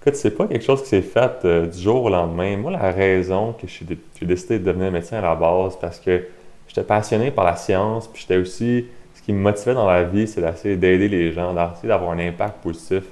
Écoute, 0.00 0.14
c'est 0.14 0.30
pas 0.30 0.46
quelque 0.46 0.64
chose 0.64 0.80
qui 0.82 0.88
s'est 0.88 1.02
fait 1.02 1.44
euh, 1.44 1.66
du 1.66 1.78
jour 1.78 2.04
au 2.04 2.08
lendemain. 2.08 2.56
Moi, 2.56 2.70
la 2.70 2.90
raison 2.90 3.52
que 3.52 3.66
j'ai 3.66 3.84
décidé 4.24 4.58
de 4.58 4.64
devenir 4.64 4.90
médecin 4.90 5.18
à 5.18 5.20
la 5.20 5.34
base, 5.34 5.76
parce 5.78 6.00
que 6.00 6.24
j'étais 6.66 6.84
passionné 6.84 7.30
par 7.30 7.44
la 7.44 7.54
science, 7.54 8.08
puis 8.08 8.22
j'étais 8.22 8.38
aussi, 8.38 8.86
ce 9.14 9.20
qui 9.20 9.34
me 9.34 9.40
motivait 9.40 9.74
dans 9.74 9.86
la 9.86 10.04
vie, 10.04 10.26
c'est 10.26 10.40
d'essayer 10.40 10.76
d'aider 10.76 11.08
les 11.08 11.32
gens, 11.32 11.52
d'essayer 11.52 11.88
d'avoir 11.88 12.12
un 12.12 12.18
impact 12.18 12.62
positif. 12.62 13.04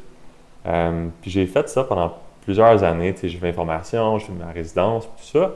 Euh, 0.64 1.08
puis 1.20 1.30
j'ai 1.30 1.44
fait 1.44 1.68
ça 1.68 1.84
pendant 1.84 2.14
plusieurs 2.40 2.82
années. 2.82 3.12
Tu 3.12 3.20
sais, 3.20 3.28
j'ai 3.28 3.38
fait 3.38 3.52
formation, 3.52 4.18
j'ai 4.18 4.28
fait 4.28 4.32
ma 4.32 4.50
résidence, 4.50 5.04
tout 5.04 5.38
ça. 5.38 5.52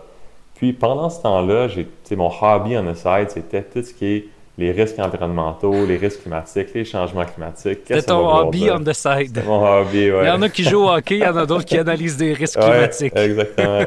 Puis 0.54 0.74
pendant 0.74 1.08
ce 1.08 1.22
temps-là, 1.22 1.66
j'ai, 1.66 1.88
mon 2.14 2.30
hobby 2.42 2.76
on 2.76 2.92
the 2.92 2.94
side, 2.94 3.30
c'était 3.30 3.62
tout 3.62 3.82
ce 3.82 3.94
qui 3.94 4.06
est 4.06 4.26
les 4.58 4.70
risques 4.70 4.98
environnementaux, 4.98 5.86
les 5.86 5.96
risques 5.96 6.22
climatiques, 6.22 6.74
les 6.74 6.84
changements 6.84 7.24
climatiques. 7.24 7.80
C'est 7.86 8.06
ton 8.06 8.28
hobby 8.28 8.70
on 8.70 8.80
the 8.80 8.92
side. 8.92 9.42
Mon 9.46 9.64
hobby, 9.64 10.10
ouais. 10.10 10.24
Il 10.24 10.26
y 10.26 10.30
en 10.30 10.42
a 10.42 10.48
qui 10.48 10.62
jouent 10.62 10.84
au 10.84 10.90
hockey, 10.90 11.16
il 11.16 11.22
y 11.22 11.26
en 11.26 11.36
a 11.36 11.46
d'autres 11.46 11.64
qui 11.64 11.78
analysent 11.78 12.18
des 12.18 12.34
risques 12.34 12.58
climatiques. 12.58 13.16
Exactement. 13.16 13.80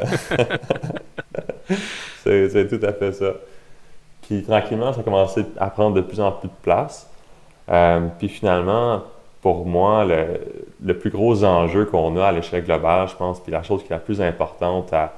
c'est 2.23 2.67
tout 2.67 2.85
à 2.85 2.93
fait 2.93 3.11
ça. 3.11 3.33
Puis 4.23 4.43
tranquillement, 4.43 4.91
ça 4.91 5.01
a 5.01 5.03
commencé 5.03 5.45
à 5.59 5.69
prendre 5.69 5.95
de 5.95 6.01
plus 6.01 6.19
en 6.19 6.31
plus 6.31 6.47
de 6.47 6.53
place. 6.63 7.07
Euh, 7.69 8.07
puis 8.17 8.27
finalement, 8.27 9.03
pour 9.41 9.65
moi, 9.65 10.05
le, 10.05 10.39
le 10.83 10.97
plus 10.97 11.11
gros 11.11 11.43
enjeu 11.43 11.85
qu'on 11.85 12.17
a 12.17 12.25
à 12.25 12.31
l'échelle 12.31 12.63
globale, 12.63 13.07
je 13.07 13.15
pense, 13.15 13.39
puis 13.39 13.51
la 13.51 13.61
chose 13.61 13.83
qui 13.83 13.87
est 13.87 13.95
la 13.95 13.99
plus 13.99 14.19
importante 14.21 14.91
à, 14.93 15.13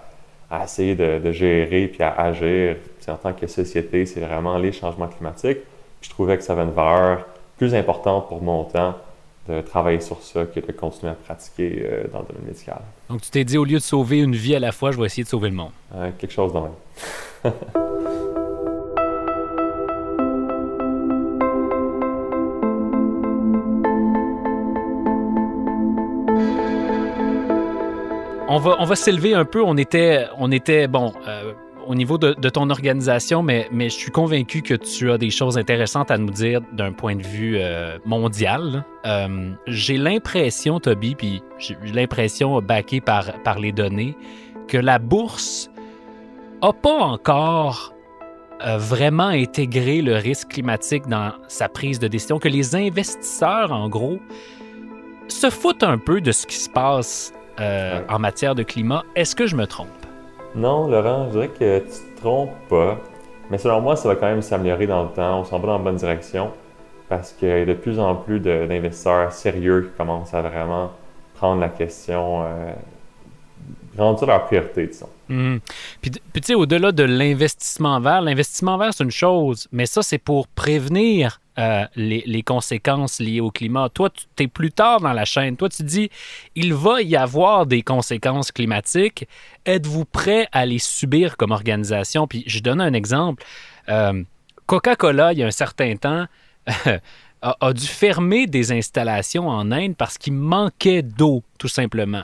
à 0.52 0.64
essayer 0.66 0.96
de, 0.96 1.20
de, 1.20 1.32
gérer 1.32 1.88
puis 1.88 2.04
à 2.04 2.12
agir, 2.12 2.76
en 3.10 3.18
tant 3.18 3.34
que 3.34 3.48
société, 3.48 4.06
c'est 4.06 4.20
vraiment 4.20 4.58
les 4.58 4.72
changements 4.72 5.08
climatiques. 5.08 5.60
Puis 6.00 6.10
je 6.10 6.10
trouvais 6.10 6.38
que 6.38 6.44
ça 6.44 6.54
avait 6.54 6.64
une 6.64 6.72
valeur 6.72 7.26
plus 7.58 7.74
importante 7.74 8.28
pour 8.28 8.42
mon 8.42 8.64
temps 8.66 8.96
de 9.48 9.62
travailler 9.62 10.02
sur 10.02 10.22
ça 10.22 10.46
que 10.46 10.60
de 10.60 10.72
continuer 10.74 11.12
à 11.12 11.16
pratiquer 11.16 11.82
euh, 11.82 12.04
dans 12.12 12.20
le 12.20 12.26
domaine 12.26 12.48
médical. 12.48 12.82
Donc, 13.10 13.22
tu 13.22 13.32
t'es 13.32 13.46
dit, 13.46 13.58
au 13.58 13.64
lieu 13.64 13.78
de 13.78 13.84
sauver 13.84 14.20
une 14.20 14.36
vie 14.36 14.56
à 14.56 14.60
la 14.60 14.74
fois, 14.74 14.92
je 14.92 15.00
vais 15.00 15.06
essayer 15.06 15.24
de 15.24 15.30
sauver 15.30 15.50
le 15.50 15.56
monde. 15.56 15.72
Euh, 15.96 16.12
quelque 16.18 16.34
chose 16.34 16.52
de 16.54 16.60
même. 16.60 17.54
On 28.50 28.60
va, 28.60 28.78
on 28.80 28.86
va 28.86 28.96
s'élever 28.96 29.34
un 29.34 29.44
peu. 29.44 29.62
On 29.62 29.76
était, 29.76 30.26
on 30.38 30.52
était 30.54 30.88
bon, 30.88 31.12
euh, 31.28 31.54
au 31.88 31.96
niveau 31.96 32.18
de, 32.18 32.34
de 32.34 32.50
ton 32.50 32.70
organisation, 32.70 33.42
mais, 33.42 33.68
mais 33.72 33.90
je 33.90 33.96
suis 33.96 34.12
convaincu 34.12 34.62
que 34.62 34.74
tu 34.74 35.12
as 35.12 35.18
des 35.18 35.30
choses 35.30 35.58
intéressantes 35.58 36.12
à 36.12 36.18
nous 36.18 36.30
dire 36.30 36.62
d'un 36.74 36.92
point 36.92 37.16
de 37.16 37.24
vue 37.24 37.58
euh, 37.58 37.98
mondial. 38.06 38.84
Euh, 39.06 39.52
j'ai 39.68 39.98
l'impression, 39.98 40.80
Toby, 40.80 41.16
puis 41.16 41.42
j'ai 41.58 41.76
l'impression, 41.94 42.62
backé 42.62 43.02
par, 43.02 43.42
par 43.44 43.60
les 43.60 43.72
données, 43.72 44.16
que 44.68 44.78
la 44.78 45.00
bourse 45.00 45.70
a 46.62 46.74
pas 46.74 46.98
encore 46.98 47.94
euh, 48.66 48.78
vraiment 48.78 49.28
intégré 49.28 50.02
le 50.02 50.16
risque 50.16 50.50
climatique 50.50 51.08
dans 51.08 51.34
sa 51.48 51.70
prise 51.70 52.00
de 52.00 52.08
décision, 52.08 52.40
que 52.40 52.50
les 52.50 52.76
investisseurs, 52.76 53.72
en 53.72 53.88
gros, 53.88 54.20
se 55.28 55.50
foutent 55.50 55.84
un 55.84 55.98
peu 55.98 56.22
de 56.22 56.32
ce 56.32 56.48
qui 56.48 56.58
se 56.58 56.70
passe 56.70 57.34
euh, 57.60 58.02
en 58.10 58.20
matière 58.20 58.56
de 58.56 58.64
climat. 58.64 59.04
Est-ce 59.16 59.36
que 59.36 59.46
je 59.46 59.56
me 59.56 59.68
trompe? 59.68 59.97
Non, 60.58 60.88
Laurent, 60.88 61.28
je 61.28 61.32
dirais 61.34 61.50
que 61.50 61.80
tu 61.80 62.16
te 62.16 62.20
trompes 62.20 62.50
pas. 62.68 62.98
Mais 63.52 63.60
selon 63.60 63.80
moi, 63.80 63.96
ça 63.96 64.10
va 64.10 64.16
quand 64.16 64.26
même 64.26 64.42
s'améliorer 64.42 64.88
dans 64.88 65.04
le 65.04 65.10
temps. 65.10 65.42
On 65.42 65.46
s'en 65.46 65.60
va 65.60 65.68
dans 65.68 65.78
la 65.78 65.84
bonne 65.84 65.98
direction 65.98 66.52
parce 67.08 67.32
qu'il 67.32 67.48
y 67.48 67.52
a 67.52 67.66
de 67.66 67.74
plus 67.74 68.00
en 68.00 68.16
plus 68.16 68.40
d'investisseurs 68.40 69.32
sérieux 69.32 69.90
qui 69.92 69.98
commencent 69.98 70.34
à 70.34 70.42
vraiment 70.42 70.92
prendre 71.36 71.62
la 71.62 71.70
question, 71.70 72.44
euh, 72.44 72.74
rendre 73.98 74.20
ça 74.20 74.26
leur 74.26 74.46
priorité, 74.46 74.88
disons. 74.88 75.10
Puis, 76.02 76.12
puis 76.12 76.42
tu 76.42 76.48
sais, 76.48 76.54
au-delà 76.56 76.92
de 76.92 77.04
l'investissement 77.04 78.00
vert, 78.00 78.22
l'investissement 78.22 78.78
vert, 78.78 78.94
c'est 78.94 79.04
une 79.04 79.12
chose, 79.12 79.68
mais 79.72 79.86
ça, 79.86 80.02
c'est 80.02 80.18
pour 80.18 80.48
prévenir 80.48 81.40
euh, 81.60 81.86
les, 81.96 82.44
conséquences 82.44 83.20
liées 83.20 83.42
au 83.42 83.50
climat. 83.50 83.90
Toi, 83.90 84.10
tu 84.12 84.44
es 84.44 84.48
plus 84.48 84.72
tard 84.72 85.02
dans 85.02 85.14
la 85.14 85.26
chaîne. 85.26 85.58
Toi, 85.58 85.70
tu 85.70 85.82
dis, 85.82 86.12
il 86.56 86.74
va 86.74 87.02
y 87.02 87.16
avoir 87.16 87.66
des 87.66 87.82
conséquences 87.82 88.52
climatiques. 88.52 89.28
Êtes-vous 89.66 90.06
prêt 90.06 90.48
à 90.52 90.68
les 90.68 90.78
subir 90.78 91.36
comme 91.36 91.52
organisation? 91.52 92.28
Puis 92.28 92.44
je 92.46 92.60
donne 92.60 92.80
un 92.80 92.94
exemple. 92.94 93.44
Euh, 93.90 94.24
Coca-Cola, 94.68 95.34
il 95.34 95.40
y 95.40 95.44
a 95.44 95.48
un 95.48 95.52
certain 95.52 95.96
temps, 95.96 96.28
a, 97.42 97.58
a 97.60 97.74
dû 97.74 97.88
fermer 97.88 98.46
des 98.46 98.72
installations 98.72 99.50
en 99.50 99.72
Inde 99.72 99.96
parce 99.98 100.20
qu'il 100.20 100.34
manquait 100.34 101.02
d'eau, 101.02 101.44
tout 101.58 101.70
simplement. 101.70 102.24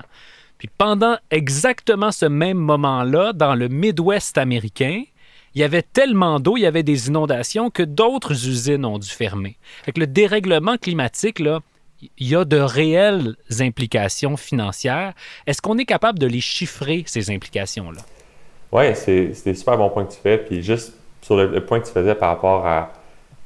Puis 0.59 0.69
pendant 0.77 1.17
exactement 1.31 2.11
ce 2.11 2.25
même 2.25 2.59
moment-là, 2.59 3.33
dans 3.33 3.55
le 3.55 3.67
Midwest 3.67 4.37
américain, 4.37 5.03
il 5.55 5.61
y 5.61 5.63
avait 5.63 5.83
tellement 5.83 6.39
d'eau, 6.39 6.57
il 6.57 6.61
y 6.61 6.65
avait 6.65 6.83
des 6.83 7.07
inondations 7.07 7.69
que 7.69 7.83
d'autres 7.83 8.31
usines 8.47 8.85
ont 8.85 8.97
dû 8.97 9.09
fermer. 9.09 9.57
Fait 9.83 9.91
que 9.91 9.99
le 9.99 10.07
dérèglement 10.07 10.77
climatique, 10.77 11.39
là, 11.39 11.59
il 12.17 12.27
y 12.27 12.35
a 12.35 12.43
de 12.43 12.57
réelles 12.57 13.35
implications 13.59 14.35
financières. 14.35 15.13
Est-ce 15.47 15.61
qu'on 15.61 15.77
est 15.77 15.85
capable 15.85 16.19
de 16.19 16.27
les 16.27 16.41
chiffrer, 16.41 17.03
ces 17.05 17.31
implications-là? 17.31 18.01
Oui, 18.71 18.95
c'est 18.95 19.31
des 19.45 19.53
super 19.53 19.77
bons 19.77 19.89
points 19.89 20.05
que 20.05 20.13
tu 20.13 20.19
fais. 20.19 20.37
Puis 20.37 20.63
juste 20.63 20.93
sur 21.21 21.37
le, 21.37 21.63
point 21.63 21.79
que 21.79 21.85
tu 21.85 21.93
faisais 21.93 22.15
par 22.15 22.29
rapport 22.29 22.65
à 22.65 22.91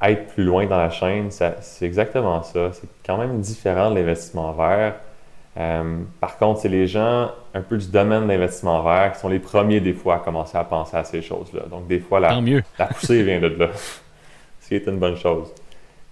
être 0.10 0.28
plus 0.28 0.44
loin 0.44 0.66
dans 0.66 0.78
la 0.78 0.90
chaîne, 0.90 1.30
c'est 1.30 1.86
exactement 1.86 2.42
ça. 2.44 2.72
C'est 2.74 2.88
quand 3.06 3.18
même 3.18 3.42
différent 3.42 3.92
de 3.92 3.96
l'investissement 3.96 4.54
vert. 4.54 4.96
Euh, 5.58 6.02
par 6.20 6.38
contre, 6.38 6.60
c'est 6.60 6.70
les 6.70 6.86
gens 6.86 7.32
un 7.54 7.62
peu 7.62 7.78
du 7.78 7.88
domaine 7.88 8.24
de 8.24 8.28
l'investissement 8.28 8.84
vert 8.84 9.14
qui 9.14 9.20
sont 9.20 9.30
les 9.30 9.40
premiers 9.40 9.80
des 9.80 9.94
fois 9.94 10.16
à 10.16 10.20
commencer 10.20 10.58
à 10.58 10.64
penser 10.64 10.96
à 10.96 11.04
ces 11.04 11.22
choses-là. 11.22 11.62
Donc 11.70 11.88
des 11.88 12.00
fois, 12.00 12.20
la, 12.20 12.30
Tant 12.30 12.42
mieux. 12.42 12.64
la 12.78 12.86
poussée 12.86 13.24
vient 13.24 13.40
de 13.40 13.48
là, 13.48 13.70
ce 14.62 14.68
qui 14.68 14.76
est 14.76 14.86
une 14.86 15.00
bonne 15.00 15.18
chose. 15.18 15.52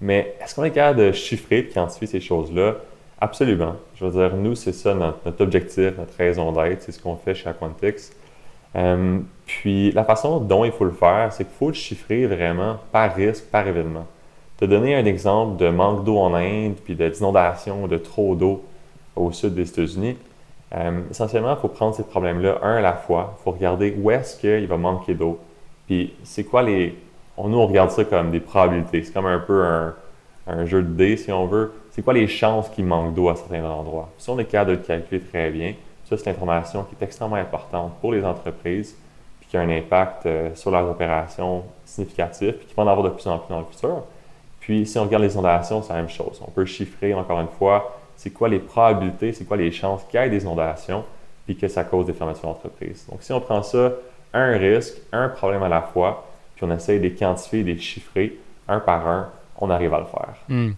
Mais 0.02 0.36
est-ce 0.42 0.56
qu'on 0.56 0.64
est 0.64 0.72
capable 0.72 1.00
de 1.00 1.12
chiffrer, 1.12 1.64
de 1.64 1.74
quantifier 1.74 2.08
ces 2.08 2.20
choses-là? 2.20 2.76
Absolument. 3.22 3.76
Je 3.96 4.06
veux 4.06 4.12
dire, 4.12 4.36
nous, 4.36 4.56
c'est 4.56 4.74
ça 4.74 4.94
notre, 4.94 5.20
notre 5.26 5.42
objectif, 5.42 5.94
notre 5.98 6.18
raison 6.18 6.52
d'être, 6.52 6.82
c'est 6.82 6.92
ce 6.92 7.00
qu'on 7.00 7.16
fait 7.16 7.36
chez 7.36 7.48
Aquantix. 7.48 8.12
Euh, 8.76 9.20
puis 9.46 9.92
la 9.92 10.04
façon 10.04 10.40
dont 10.40 10.66
il 10.66 10.72
faut 10.72 10.84
le 10.86 10.92
faire, 10.92 11.32
c'est 11.32 11.46
qu'il 11.46 11.54
faut 11.54 11.70
le 11.70 11.74
chiffrer 11.76 12.26
vraiment 12.26 12.78
par 12.92 13.16
risque, 13.16 13.46
par 13.46 13.66
événement. 13.68 14.06
Te 14.58 14.66
donner 14.66 14.96
un 14.96 15.06
exemple 15.06 15.58
de 15.58 15.70
manque 15.70 16.04
d'eau 16.04 16.18
en 16.18 16.34
Inde, 16.34 16.76
puis 16.84 16.96
d'inondation, 16.96 17.88
de 17.88 17.98
trop 17.98 18.36
d'eau 18.36 18.64
au 19.16 19.32
sud 19.32 19.54
des 19.54 19.70
États-Unis. 19.70 20.18
Euh, 20.76 21.02
essentiellement, 21.10 21.54
il 21.54 21.60
faut 21.60 21.68
prendre 21.68 21.96
ces 21.96 22.04
problèmes-là 22.04 22.60
un 22.62 22.78
à 22.78 22.82
la 22.82 22.94
fois. 22.94 23.36
Il 23.40 23.44
faut 23.44 23.52
regarder 23.52 23.96
où 23.98 24.12
est-ce 24.12 24.40
qu'il 24.40 24.68
va 24.68 24.78
manquer 24.78 25.14
d'eau. 25.14 25.40
Puis 25.88 26.14
c'est 26.24 26.44
quoi 26.44 26.64
les... 26.64 26.98
On, 27.38 27.48
nous, 27.48 27.58
on 27.58 27.68
regarde 27.68 27.92
ça 27.92 28.04
comme 28.04 28.32
des 28.32 28.40
probabilités. 28.40 29.04
C'est 29.04 29.14
comme 29.14 29.26
un 29.26 29.40
peu 29.40 29.64
un, 29.64 30.66
jeu 30.66 30.82
de 30.82 30.94
dés, 30.94 31.18
si 31.18 31.32
on 31.32 31.46
veut. 31.46 31.74
C'est 31.92 32.02
quoi 32.02 32.14
les 32.14 32.28
chances 32.28 32.70
qu'il 32.70 32.86
manque 32.86 33.14
d'eau 33.14 33.30
à 33.30 33.36
certains 33.36 33.64
endroits? 33.64 34.10
Si 34.18 34.30
on 34.30 34.40
est 34.40 34.46
capable 34.46 34.72
de 34.72 34.76
le 34.78 34.84
calculer 34.84 35.22
très 35.22 35.50
bien, 35.50 35.74
ça, 36.06 36.18
c'est 36.18 36.26
l'information 36.28 36.84
qui 36.84 36.96
est 37.00 37.04
extrêmement 37.04 37.36
importante 37.36 37.94
pour 38.00 38.14
les 38.14 38.24
entreprises, 38.24 38.96
puis 39.40 39.50
qui 39.50 39.58
a 39.58 39.62
un 39.62 39.70
impact 39.70 40.26
euh, 40.26 40.54
sur 40.56 40.72
leurs 40.72 40.88
opérations 40.90 41.64
significatif, 41.84 42.58
puis 42.58 42.68
qui 42.68 42.74
vont 42.76 42.84
en 42.84 42.88
avoir 42.88 43.06
de 43.06 43.10
plus 43.10 43.28
en 43.28 43.40
plus 43.40 43.50
dans 43.50 43.60
le 43.60 43.66
futur. 43.66 44.04
Puis, 44.60 44.86
si 44.86 44.98
on 44.98 45.04
regarde 45.04 45.24
les 45.24 45.34
inondations, 45.34 45.82
c'est 45.82 45.94
la 45.94 46.00
même 46.00 46.10
chose. 46.10 46.42
On 46.46 46.52
peut 46.52 46.66
chiffrer, 46.66 47.14
encore 47.14 47.40
une 47.40 47.48
fois, 47.48 47.98
c'est 48.16 48.32
quoi 48.32 48.50
les 48.50 48.60
probabilités, 48.60 49.34
c'est 49.34 49.46
quoi 49.46 49.58
les 49.58 49.72
chances 49.72 50.04
qu'il 50.10 50.20
y 50.20 50.24
ait 50.24 50.30
des 50.30 50.44
inondations, 50.44 51.04
puis 51.46 51.56
que 51.56 51.68
ça 51.68 51.84
cause 51.84 52.06
des 52.06 52.14
fermetures 52.14 52.50
d'entreprises. 52.50 53.06
Donc, 53.10 53.22
si 53.22 53.32
on 53.32 53.42
prend 53.42 53.64
ça, 53.64 53.92
un 54.34 54.58
risque, 54.58 54.98
un 55.12 55.30
problème 55.30 55.64
à 55.64 55.70
la 55.70 55.82
fois, 55.82 56.28
puis 56.56 56.66
on 56.66 56.72
essaye 56.72 57.00
de 57.00 57.04
les 57.04 57.14
quantifier, 57.14 57.64
de 57.64 57.72
les 57.72 57.80
chiffrer, 57.80 58.38
un 58.68 58.80
par 58.80 59.08
un, 59.08 59.30
on 59.58 59.70
arrive 59.70 59.94
à 59.94 60.00
le 60.00 60.06
faire. 60.06 60.36
Hmm. 60.50 60.72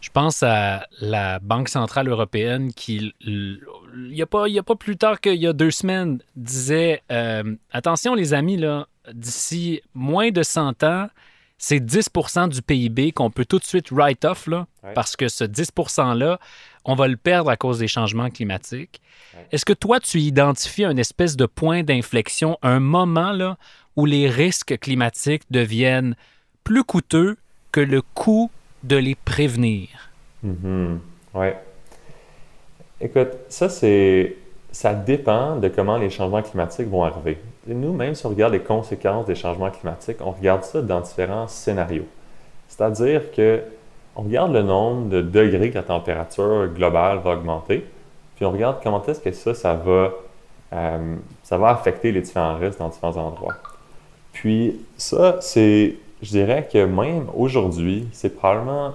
Je 0.00 0.10
pense 0.10 0.42
à 0.42 0.86
la 1.00 1.38
Banque 1.40 1.68
centrale 1.68 2.08
européenne 2.08 2.72
qui, 2.72 3.12
il 3.20 3.60
n'y 3.96 4.22
a, 4.22 4.24
a 4.24 4.62
pas 4.62 4.74
plus 4.76 4.96
tard 4.96 5.20
qu'il 5.20 5.34
y 5.34 5.46
a 5.46 5.52
deux 5.52 5.72
semaines, 5.72 6.20
disait 6.36 7.02
euh, 7.10 7.56
Attention, 7.72 8.14
les 8.14 8.32
amis, 8.32 8.56
là, 8.56 8.86
d'ici 9.12 9.82
moins 9.94 10.30
de 10.30 10.42
100 10.42 10.84
ans, 10.84 11.08
c'est 11.58 11.80
10% 11.80 12.48
du 12.48 12.62
PIB 12.62 13.12
qu'on 13.12 13.30
peut 13.30 13.44
tout 13.44 13.58
de 13.58 13.64
suite 13.64 13.90
write 13.90 14.24
off, 14.24 14.46
là, 14.46 14.66
Ouais. 14.84 14.92
parce 14.94 15.16
que 15.16 15.28
ce 15.28 15.44
10 15.44 15.70
%-là, 15.72 16.38
on 16.84 16.94
va 16.94 17.08
le 17.08 17.16
perdre 17.16 17.50
à 17.50 17.56
cause 17.56 17.78
des 17.80 17.88
changements 17.88 18.30
climatiques. 18.30 19.00
Ouais. 19.34 19.46
Est-ce 19.52 19.64
que 19.64 19.72
toi, 19.72 19.98
tu 20.00 20.20
identifies 20.20 20.84
un 20.84 20.96
espèce 20.96 21.36
de 21.36 21.46
point 21.46 21.82
d'inflexion, 21.82 22.56
un 22.62 22.80
moment 22.80 23.32
là, 23.32 23.58
où 23.96 24.06
les 24.06 24.28
risques 24.30 24.78
climatiques 24.78 25.42
deviennent 25.50 26.14
plus 26.64 26.84
coûteux 26.84 27.36
que 27.72 27.80
le 27.80 28.02
coût 28.02 28.50
de 28.84 28.96
les 28.96 29.16
prévenir? 29.16 29.88
Mhm. 30.44 31.00
Ouais. 31.34 31.58
Écoute, 33.00 33.30
ça, 33.48 33.68
c'est. 33.68 34.36
Ça 34.72 34.94
dépend 34.94 35.56
de 35.56 35.68
comment 35.68 35.96
les 35.96 36.10
changements 36.10 36.42
climatiques 36.42 36.88
vont 36.88 37.04
arriver. 37.04 37.38
Et 37.68 37.74
nous, 37.74 37.92
même 37.92 38.14
si 38.14 38.26
on 38.26 38.30
regarde 38.30 38.52
les 38.52 38.60
conséquences 38.60 39.26
des 39.26 39.34
changements 39.34 39.70
climatiques, 39.70 40.18
on 40.20 40.30
regarde 40.30 40.64
ça 40.64 40.82
dans 40.82 41.00
différents 41.00 41.48
scénarios. 41.48 42.06
C'est-à-dire 42.68 43.30
que 43.32 43.62
on 44.14 44.22
regarde 44.22 44.52
le 44.52 44.62
nombre 44.62 45.08
de 45.08 45.22
degrés 45.22 45.70
que 45.70 45.76
la 45.76 45.84
température 45.84 46.66
globale 46.74 47.18
va 47.18 47.30
augmenter, 47.30 47.86
puis 48.36 48.44
on 48.44 48.50
regarde 48.50 48.78
comment 48.82 49.02
est-ce 49.04 49.20
que 49.20 49.54
ça, 49.54 49.74
va, 49.74 50.10
euh, 50.72 51.16
ça 51.44 51.56
va 51.56 51.68
affecter 51.70 52.10
les 52.10 52.20
différents 52.20 52.56
risques 52.56 52.78
dans 52.78 52.88
différents 52.88 53.16
endroits. 53.16 53.54
Puis 54.32 54.80
ça, 54.96 55.36
c'est, 55.40 55.94
je 56.20 56.30
dirais 56.30 56.68
que 56.70 56.84
même 56.84 57.26
aujourd'hui, 57.34 58.08
c'est 58.12 58.36
probablement 58.36 58.94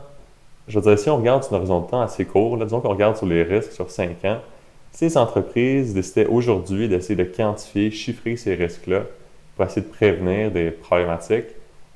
je 0.67 0.79
veux 0.79 0.89
dire, 0.89 0.99
si 0.99 1.09
on 1.09 1.17
regarde 1.17 1.43
sur 1.43 1.53
un 1.53 1.57
horizon 1.57 1.81
de 1.81 1.87
temps 1.87 2.01
assez 2.01 2.25
court, 2.25 2.57
disons 2.57 2.79
qu'on 2.79 2.89
regarde 2.89 3.17
sur 3.17 3.25
les 3.25 3.43
risques 3.43 3.73
sur 3.73 3.89
5 3.89 4.23
ans, 4.25 4.37
si 4.93 5.05
les 5.05 5.17
entreprises 5.17 5.93
décidaient 5.93 6.27
aujourd'hui 6.27 6.87
d'essayer 6.87 7.15
de 7.15 7.23
quantifier, 7.23 7.91
chiffrer 7.91 8.35
ces 8.37 8.53
risques-là 8.53 9.01
pour 9.55 9.65
essayer 9.65 9.81
de 9.81 9.91
prévenir 9.91 10.51
des 10.51 10.71
problématiques, 10.71 11.47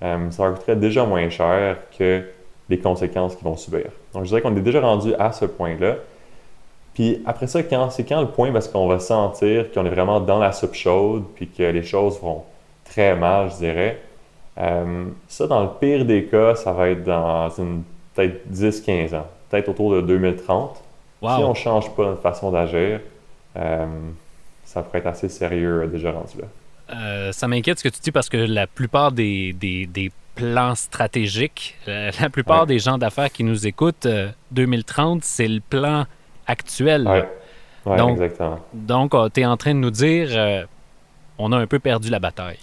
euh, 0.04 0.30
ça 0.32 0.44
leur 0.44 0.56
coûterait 0.56 0.76
déjà 0.76 1.06
moins 1.06 1.30
cher 1.30 1.78
que 1.98 2.24
les 2.70 2.80
conséquences 2.80 3.36
qu'ils 3.36 3.46
vont 3.46 3.56
subir. 3.56 3.86
Donc, 4.14 4.24
je 4.24 4.30
dirais 4.30 4.42
qu'on 4.42 4.56
est 4.56 4.62
déjà 4.62 4.82
rendu 4.82 5.14
à 5.18 5.32
ce 5.32 5.46
point-là. 5.46 5.96
Puis 6.94 7.22
après 7.26 7.46
ça, 7.46 7.62
quand, 7.62 7.92
c'est 7.92 8.04
quand 8.04 8.22
le 8.22 8.28
point 8.28 8.52
parce 8.52 8.68
qu'on 8.68 8.88
va 8.88 9.00
sentir 9.00 9.72
qu'on 9.72 9.86
est 9.86 9.90
vraiment 9.90 10.20
dans 10.20 10.40
la 10.40 10.52
soupe 10.52 10.74
chaude 10.74 11.24
puis 11.36 11.48
que 11.48 11.64
les 11.64 11.84
choses 11.84 12.20
vont 12.20 12.44
très 12.84 13.16
mal, 13.16 13.52
je 13.52 13.58
dirais. 13.58 14.02
Euh, 14.58 15.06
ça, 15.28 15.46
dans 15.46 15.62
le 15.62 15.70
pire 15.80 16.04
des 16.06 16.26
cas, 16.26 16.56
ça 16.56 16.72
va 16.72 16.90
être 16.90 17.04
dans 17.04 17.50
une 17.52 17.84
peut-être 18.16 18.52
10-15 18.52 19.16
ans, 19.16 19.28
peut-être 19.50 19.70
autour 19.70 19.94
de 19.94 20.02
2030. 20.02 20.82
Si 21.22 21.26
on 21.44 21.50
ne 21.50 21.54
change 21.56 21.90
pas 21.96 22.04
notre 22.06 22.22
façon 22.22 22.52
d'agir, 22.52 23.00
euh, 23.58 23.86
ça 24.64 24.84
pourrait 24.84 25.00
être 25.00 25.08
assez 25.08 25.30
sérieux 25.30 25.84
euh, 25.84 25.88
déjà 25.88 26.12
rendu 26.12 26.38
là. 26.40 26.48
Euh, 26.96 27.32
ça 27.32 27.48
m'inquiète 27.48 27.80
ce 27.80 27.84
que 27.84 27.90
tu 27.90 28.00
dis 28.02 28.12
parce 28.12 28.30
que 28.30 28.38
la 28.38 28.68
plupart 28.68 29.12
des, 29.12 29.54
des- 29.54 29.86
des 29.88 30.12
plan 30.36 30.76
stratégique. 30.76 31.76
Euh, 31.88 32.12
la 32.22 32.30
plupart 32.30 32.62
Ouais. 32.62 32.68
des 32.68 32.78
gens 32.80 33.00
d'affaires 33.00 33.32
qui 33.32 33.44
nous 33.44 33.66
écoutent, 33.66 34.06
euh, 34.06 34.30
2030, 34.52 35.24
c'est 35.24 35.48
le 35.48 35.60
plan 35.62 36.06
actuel. 36.46 37.08
Ouais, 37.08 37.28
ouais 37.88 37.98
Donc- 37.98 38.12
exactement. 38.12 38.60
Donc, 38.74 39.16
tu 39.34 39.42
es 39.42 39.46
en 39.46 39.58
train 39.58 39.74
de 39.74 39.80
nous 39.80 39.90
dire, 39.90 40.68
on 41.40 41.52
a 41.52 41.58
un 41.58 41.66
peu 41.66 41.80
perdu 41.80 42.10
la 42.12 42.20
bataille. 42.20 42.60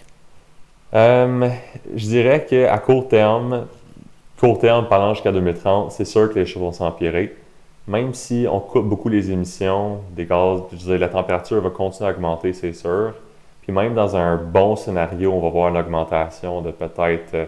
Je 0.93 1.67
dirais 1.97 2.47
qu'à 2.49 2.79
court 2.79 3.09
terme, 3.09 3.67
court 4.39 4.59
terme, 4.61 4.89
parlant 4.89 5.15
jusqu'à 5.15 5.33
2030, 5.33 5.91
c'est 5.93 6.05
sûr 6.05 6.33
que 6.33 6.39
les 6.39 6.47
choses 6.47 6.63
vont 6.63 6.73
s'empirer. 6.73 7.35
Même 7.87 8.14
si 8.14 8.47
on 8.50 8.61
coupe 8.61 8.87
beaucoup 8.88 9.09
les 9.11 9.31
émissions 9.31 10.00
des 10.12 10.25
gaz, 10.25 10.61
je 10.73 10.76
veux 10.76 10.93
dire, 10.97 10.99
la 10.99 11.09
température 11.09 11.61
va 11.61 11.71
continuer 11.71 12.09
à 12.09 12.12
augmenter, 12.12 12.53
c'est 12.53 12.73
sûr. 12.73 13.12
Puis 13.62 13.73
même 13.73 13.95
dans 13.95 14.17
un 14.17 14.37
bon 14.37 14.75
scénario, 14.76 15.33
on 15.33 15.41
va 15.41 15.49
voir 15.50 15.69
une 15.69 15.76
augmentation 15.76 16.62
de 16.62 16.71
peut-être 16.71 17.35
euh, 17.35 17.47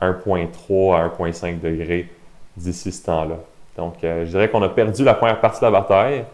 1,3 0.00 0.96
à 0.96 1.08
1,5 1.08 1.60
degrés 1.60 2.08
d'ici 2.56 2.92
ce 2.92 3.04
temps-là. 3.06 3.36
Donc, 3.76 4.02
euh, 4.04 4.24
je 4.24 4.30
dirais 4.30 4.48
qu'on 4.50 4.62
a 4.62 4.68
perdu 4.68 5.02
la 5.04 5.14
première 5.14 5.40
partie 5.40 5.60
de 5.60 5.64
la 5.66 5.70
bataille, 5.70 6.24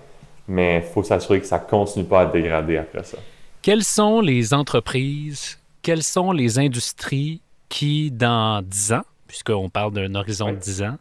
mais 0.47 0.79
il 0.79 0.93
faut 0.93 1.03
s'assurer 1.03 1.41
que 1.41 1.47
ça 1.47 1.59
ne 1.59 1.65
continue 1.71 2.05
pas 2.05 2.23
à 2.23 2.27
dégrader 2.27 2.77
après 2.79 3.05
ça. 3.05 3.19
Quelles 3.63 3.85
sont 3.85 4.21
les 4.21 4.53
entreprises, 4.55 5.59
quelles 5.83 6.03
sont 6.03 6.33
les 6.33 6.59
industries 6.59 7.41
qui, 7.69 8.11
dans 8.11 8.63
10 8.63 8.93
ans, 8.95 9.05
puisqu'on 9.27 9.69
parle 9.69 9.93
d'un 9.93 10.15
horizon 10.15 10.47
de 10.47 10.53
Ouais. 10.53 10.59
10 10.59 10.83
ans, 10.85 10.97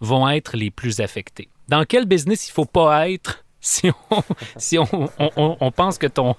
vont 0.00 0.28
être 0.28 0.56
les 0.56 0.70
plus 0.70 1.00
affectées? 1.00 1.48
Dans 1.68 1.84
quel 1.84 2.06
business 2.06 2.48
il 2.48 2.50
ne 2.50 2.54
faut 2.54 2.64
pas 2.64 3.08
être 3.10 3.44
si 3.60 3.90
on, 3.90 4.22
si 4.56 4.78
on, 4.78 4.86
on- 5.18 5.56
on- 5.60 5.70
pense 5.70 5.98
que 5.98 6.06
ton, 6.06 6.34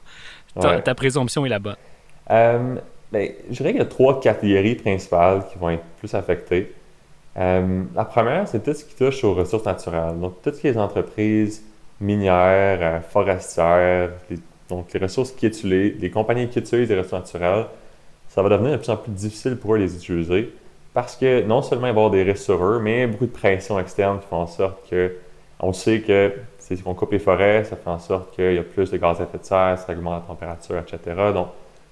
ta, 0.59 0.69
Ouais. 0.71 0.81
ta 0.81 0.95
présomption 0.95 1.45
est 1.45 1.49
la 1.49 1.59
bonne? 1.59 1.75
Euh, 2.31 2.75
ben, 3.11 3.31
je 3.49 3.55
dirais 3.57 3.69
qu'il 3.71 3.79
y 3.79 3.83
a 3.83 3.85
trois 3.85 4.19
catégories 4.19 4.75
principales 4.75 5.45
qui 5.51 5.57
vont 5.59 5.69
être 5.69 5.83
plus 5.99 6.13
affectées. 6.15 6.73
Euh, 7.37 7.83
la 7.95 8.05
première, 8.05 8.47
c'est 8.47 8.63
tout 8.63 8.73
ce 8.73 8.83
qui 8.83 8.95
touche 8.95 9.23
aux 9.23 9.33
ressources 9.33 9.65
naturelles. 9.65 10.19
Donc, 10.19 10.41
toutes 10.41 10.63
les 10.63 10.77
entreprises 10.77 11.63
minières, 11.99 12.79
euh, 12.81 12.99
forestières, 13.01 14.11
les- 14.29 14.39
donc 14.69 14.91
les 14.93 14.99
ressources 14.99 15.31
qui 15.31 15.45
utilisent, 15.47 15.95
les 15.99 16.09
compagnies 16.09 16.47
qui 16.49 16.59
utilisent 16.59 16.89
les 16.89 16.97
ressources 16.99 17.33
naturelles, 17.33 17.65
ça 18.29 18.41
va 18.41 18.49
devenir 18.49 18.71
de 18.71 18.77
plus 18.77 18.89
en 18.89 18.97
plus 18.97 19.11
difficile 19.11 19.57
pour 19.57 19.75
eux 19.75 19.77
de 19.79 19.83
les 19.83 19.95
utiliser 19.95 20.53
parce 20.93 21.15
que 21.15 21.43
non 21.43 21.61
seulement 21.61 21.87
il 21.87 21.93
va 21.93 22.01
y 22.01 22.03
avoir 22.03 22.11
des 22.11 22.23
risques 22.23 22.43
sur 22.43 22.63
eux, 22.63 22.79
mais 22.79 23.07
beaucoup 23.07 23.25
de 23.25 23.31
pression 23.31 23.79
externe 23.79 24.19
qui 24.19 24.27
font 24.27 24.37
en 24.37 24.47
sorte 24.47 24.89
que 24.89 25.15
on 25.59 25.73
sait 25.73 26.01
que 26.01 26.33
si 26.57 26.81
on 26.85 26.93
coupe 26.93 27.11
les 27.11 27.19
forêts, 27.19 27.63
ça 27.63 27.75
fait 27.75 27.89
en 27.89 27.99
sorte 27.99 28.35
qu'il 28.35 28.53
y 28.53 28.57
a 28.57 28.63
plus 28.63 28.89
de 28.89 28.97
gaz 28.97 29.19
à 29.19 29.23
effet 29.23 29.37
de 29.37 29.43
serre, 29.43 29.77
ça 29.77 29.93
augmente 29.93 30.21
la 30.21 30.27
température, 30.27 30.77
etc. 30.77 31.15
Donc, 31.33 31.49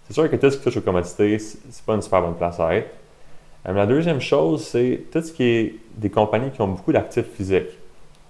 c'est 0.07 0.13
sûr 0.13 0.29
que 0.29 0.35
tout 0.35 0.49
ce 0.49 0.57
qui 0.57 0.63
touche 0.63 0.77
aux 0.77 0.81
commodités, 0.81 1.37
c'est 1.37 1.85
pas 1.85 1.93
une 1.93 2.01
super 2.01 2.21
bonne 2.21 2.35
place 2.35 2.59
à 2.59 2.75
être. 2.75 2.89
Euh, 3.67 3.73
la 3.73 3.85
deuxième 3.85 4.21
chose, 4.21 4.63
c'est 4.63 5.03
tout 5.11 5.21
ce 5.21 5.31
qui 5.31 5.43
est 5.43 5.75
des 5.95 6.09
compagnies 6.09 6.49
qui 6.51 6.61
ont 6.61 6.67
beaucoup 6.67 6.91
d'actifs 6.91 7.27
physiques. 7.27 7.77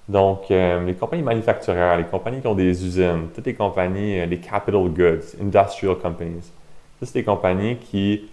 Donc, 0.10 0.50
euh, 0.50 0.84
les 0.86 0.96
compagnies 0.96 1.24
manufacturières, 1.24 1.98
les 1.98 2.06
compagnies 2.06 2.42
qui 2.42 2.48
ont 2.48 2.56
des 2.56 2.86
usines, 2.86 3.28
toutes 3.34 3.46
les 3.46 3.54
compagnies, 3.54 4.20
euh, 4.20 4.26
les 4.26 4.40
capital 4.40 4.90
goods, 4.90 5.38
industrial 5.42 5.96
companies, 5.96 6.52
ça, 7.00 7.06
c'est 7.06 7.14
des 7.14 7.24
compagnies 7.24 7.78
qui, 7.78 8.30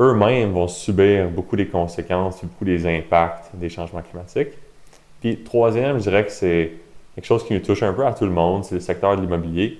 eux-mêmes, 0.00 0.52
vont 0.52 0.66
subir 0.66 1.28
beaucoup 1.28 1.56
des 1.56 1.66
conséquences, 1.66 2.42
beaucoup 2.42 2.64
des 2.64 2.86
impacts 2.86 3.54
des 3.54 3.68
changements 3.68 4.02
climatiques. 4.02 4.54
Puis, 5.20 5.36
troisième, 5.36 5.98
je 5.98 6.04
dirais 6.04 6.24
que 6.24 6.32
c'est 6.32 6.72
quelque 7.14 7.26
chose 7.26 7.44
qui 7.44 7.52
nous 7.52 7.60
touche 7.60 7.82
un 7.82 7.92
peu 7.92 8.06
à 8.06 8.14
tout 8.14 8.24
le 8.24 8.32
monde, 8.32 8.64
c'est 8.64 8.76
le 8.76 8.80
secteur 8.80 9.16
de 9.16 9.20
l'immobilier. 9.20 9.78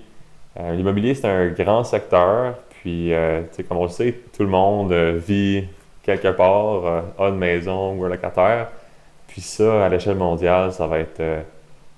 Euh, 0.58 0.74
l'immobilier, 0.74 1.14
c'est 1.14 1.28
un 1.28 1.48
grand 1.48 1.84
secteur, 1.84 2.54
puis, 2.80 3.12
euh, 3.12 3.42
comme 3.68 3.76
on 3.76 3.84
le 3.84 3.90
sait, 3.90 4.20
tout 4.34 4.42
le 4.42 4.48
monde 4.48 4.92
euh, 4.92 5.18
vit 5.18 5.64
quelque 6.02 6.28
part, 6.28 6.86
euh, 6.86 7.02
a 7.18 7.28
une 7.28 7.36
maison 7.36 7.94
ou 7.94 8.04
un 8.04 8.08
locataire. 8.08 8.68
Puis 9.28 9.42
ça, 9.42 9.84
à 9.84 9.88
l'échelle 9.90 10.16
mondiale, 10.16 10.72
ça 10.72 10.86
va 10.86 10.98
être, 10.98 11.22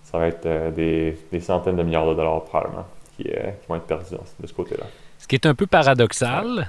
ça 0.03 0.19
va 0.19 0.27
être 0.27 0.75
des, 0.75 1.17
des 1.31 1.41
centaines 1.41 1.77
de 1.77 1.83
milliards 1.83 2.09
de 2.09 2.15
dollars 2.15 2.45
probablement 2.45 2.85
qui, 3.17 3.31
vont 3.69 3.77
être 3.77 3.85
perdus 3.85 4.17
de 4.39 4.47
ce 4.47 4.53
côté-là. 4.53 4.85
Ce 5.19 5.27
qui 5.27 5.37
est 5.37 5.47
un 5.47 5.55
peu 5.55 5.67
paradoxal, 5.67 6.69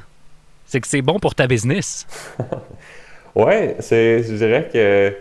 c'est 0.66 0.82
que 0.82 0.88
c'est 0.88 1.02
bon 1.02 1.20
pour 1.20 1.36
ta 1.36 1.48
business. 1.48 2.08
Ouais, 3.36 3.78
je 3.80 4.36
dirais 4.36 4.70
que 4.72 5.16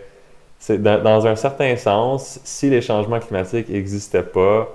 dans, 0.77 1.27
un 1.27 1.35
certain 1.35 1.75
sens, 1.75 2.39
si 2.43 2.69
les 2.69 2.81
changements 2.81 3.19
climatiques 3.19 3.69
n'existaient 3.69 4.23
pas, 4.23 4.69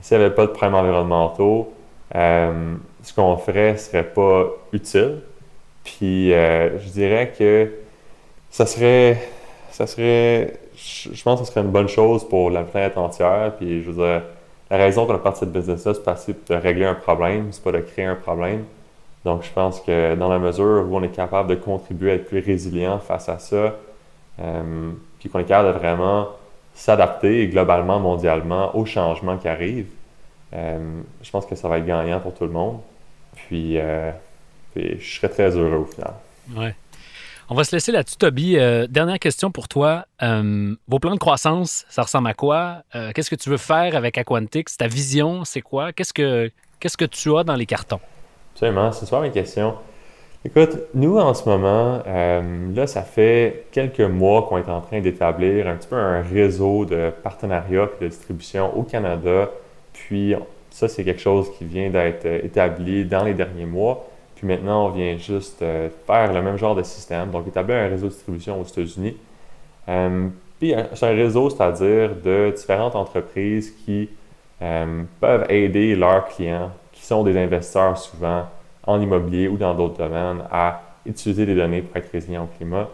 s'il 0.00 0.18
n'y 0.18 0.24
avait 0.24 0.34
pas 0.34 0.46
de 0.46 0.52
problèmes 0.52 0.74
environnementaux, 0.74 1.72
euh, 2.14 2.74
ce 3.02 3.14
qu'on 3.14 3.36
ferait 3.38 3.76
serait 3.78 4.04
pas 4.04 4.46
utile. 4.72 5.20
Puis 5.84 6.32
euh, 6.32 6.78
je 6.78 6.88
dirais 6.90 7.32
que 7.36 7.72
ça 8.50 8.66
serait, 8.66 9.18
ça 9.70 9.86
serait, 9.86 10.58
je 10.76 11.22
pense 11.22 11.40
que 11.40 11.46
ce 11.46 11.52
serait 11.52 11.64
une 11.64 11.72
bonne 11.72 11.88
chose 11.88 12.28
pour 12.28 12.50
la 12.50 12.62
planète 12.62 12.96
entière. 12.98 13.54
Puis 13.58 13.82
je 13.82 13.90
veux 13.90 14.04
dire, 14.04 14.22
la 14.70 14.76
raison 14.76 15.06
qu'on 15.06 15.14
a 15.14 15.18
parti 15.18 15.46
de 15.46 15.50
business-là, 15.50 15.94
c'est 15.94 16.04
parce 16.04 16.26
de 16.28 16.54
régler 16.54 16.84
un 16.84 16.94
problème, 16.94 17.48
c'est 17.52 17.64
pas 17.64 17.72
de 17.72 17.80
créer 17.80 18.04
un 18.04 18.16
problème. 18.16 18.64
Donc, 19.24 19.44
je 19.44 19.50
pense 19.50 19.80
que 19.80 20.14
dans 20.16 20.28
la 20.28 20.38
mesure 20.38 20.86
où 20.88 20.96
on 20.96 21.02
est 21.02 21.14
capable 21.14 21.48
de 21.48 21.54
contribuer 21.54 22.12
à 22.12 22.14
être 22.14 22.26
plus 22.26 22.40
résilient 22.40 22.98
face 22.98 23.28
à 23.28 23.38
ça, 23.38 23.74
euh, 24.40 24.90
puis 25.20 25.28
qu'on 25.28 25.38
est 25.38 25.44
capable 25.44 25.74
de 25.74 25.78
vraiment 25.78 26.28
s'adapter 26.74 27.46
globalement, 27.48 28.00
mondialement 28.00 28.74
aux 28.76 28.84
changements 28.84 29.36
qui 29.36 29.48
arrivent, 29.48 29.90
euh, 30.54 31.00
je 31.22 31.30
pense 31.30 31.46
que 31.46 31.54
ça 31.54 31.68
va 31.68 31.78
être 31.78 31.86
gagnant 31.86 32.18
pour 32.18 32.34
tout 32.34 32.44
le 32.44 32.50
monde. 32.50 32.80
Puis, 33.34 33.78
euh, 33.78 34.10
puis 34.74 34.98
je 34.98 35.16
serais 35.16 35.28
très 35.28 35.56
heureux 35.56 35.78
au 35.78 35.84
final. 35.84 36.14
Ouais. 36.56 36.74
On 37.48 37.54
va 37.54 37.64
se 37.64 37.76
laisser 37.76 37.92
là-dessus, 37.92 38.16
Toby. 38.16 38.56
Dernière 38.88 39.18
question 39.18 39.50
pour 39.50 39.68
toi. 39.68 40.06
Vos 40.20 40.98
plans 40.98 41.14
de 41.14 41.18
croissance, 41.18 41.84
ça 41.90 42.02
ressemble 42.02 42.28
à 42.28 42.34
quoi? 42.34 42.82
Qu'est-ce 43.14 43.28
que 43.28 43.34
tu 43.34 43.50
veux 43.50 43.58
faire 43.58 43.94
avec 43.94 44.16
Aquantix? 44.16 44.78
Ta 44.78 44.86
vision, 44.86 45.44
c'est 45.44 45.60
quoi? 45.60 45.92
Qu'est-ce 45.92 46.14
que, 46.14 46.50
qu'est-ce 46.80 46.96
que 46.96 47.04
tu 47.04 47.36
as 47.36 47.44
dans 47.44 47.56
les 47.56 47.66
cartons? 47.66 48.00
Absolument, 48.54 48.92
c'est 48.92 49.06
super 49.06 49.20
bonne 49.20 49.32
question. 49.32 49.74
Écoute, 50.44 50.76
nous 50.94 51.18
en 51.18 51.34
ce 51.34 51.48
moment, 51.48 52.02
euh, 52.04 52.74
là, 52.74 52.88
ça 52.88 53.02
fait 53.02 53.66
quelques 53.70 54.00
mois 54.00 54.42
qu'on 54.42 54.58
est 54.58 54.68
en 54.68 54.80
train 54.80 55.00
d'établir 55.00 55.68
un 55.68 55.76
petit 55.76 55.86
peu 55.86 55.94
un 55.94 56.20
réseau 56.20 56.84
de 56.84 57.12
partenariats 57.22 57.88
et 58.00 58.04
de 58.04 58.08
distribution 58.08 58.76
au 58.76 58.82
Canada. 58.82 59.48
Puis 59.92 60.34
ça, 60.68 60.88
c'est 60.88 61.04
quelque 61.04 61.20
chose 61.20 61.48
qui 61.56 61.64
vient 61.64 61.90
d'être 61.90 62.26
euh, 62.26 62.40
établi 62.42 63.04
dans 63.04 63.22
les 63.22 63.34
derniers 63.34 63.66
mois. 63.66 64.08
Puis 64.34 64.48
maintenant, 64.48 64.86
on 64.86 64.88
vient 64.88 65.16
juste 65.16 65.62
euh, 65.62 65.88
faire 66.08 66.32
le 66.32 66.42
même 66.42 66.56
genre 66.56 66.74
de 66.74 66.82
système, 66.82 67.30
donc 67.30 67.46
établir 67.46 67.76
un 67.76 67.86
réseau 67.86 68.06
de 68.06 68.12
distribution 68.12 68.60
aux 68.60 68.64
États-Unis. 68.64 69.16
Puis 70.58 70.74
c'est 70.94 71.06
un 71.06 71.14
réseau, 71.14 71.50
c'est-à-dire 71.50 72.16
de 72.16 72.52
différentes 72.56 72.96
entreprises 72.96 73.72
qui 73.84 74.08
peuvent 75.20 75.46
aider 75.48 75.96
leurs 75.96 76.26
clients, 76.28 76.70
qui 77.02 77.08
sont 77.08 77.24
des 77.24 77.36
investisseurs 77.36 77.98
souvent 77.98 78.44
en 78.86 79.00
immobilier 79.00 79.48
ou 79.48 79.56
dans 79.56 79.74
d'autres 79.74 79.98
domaines, 79.98 80.44
à 80.52 80.80
utiliser 81.04 81.44
les 81.44 81.56
données 81.56 81.82
pour 81.82 81.96
être 81.96 82.12
résilients 82.12 82.44
au 82.44 82.56
climat. 82.56 82.88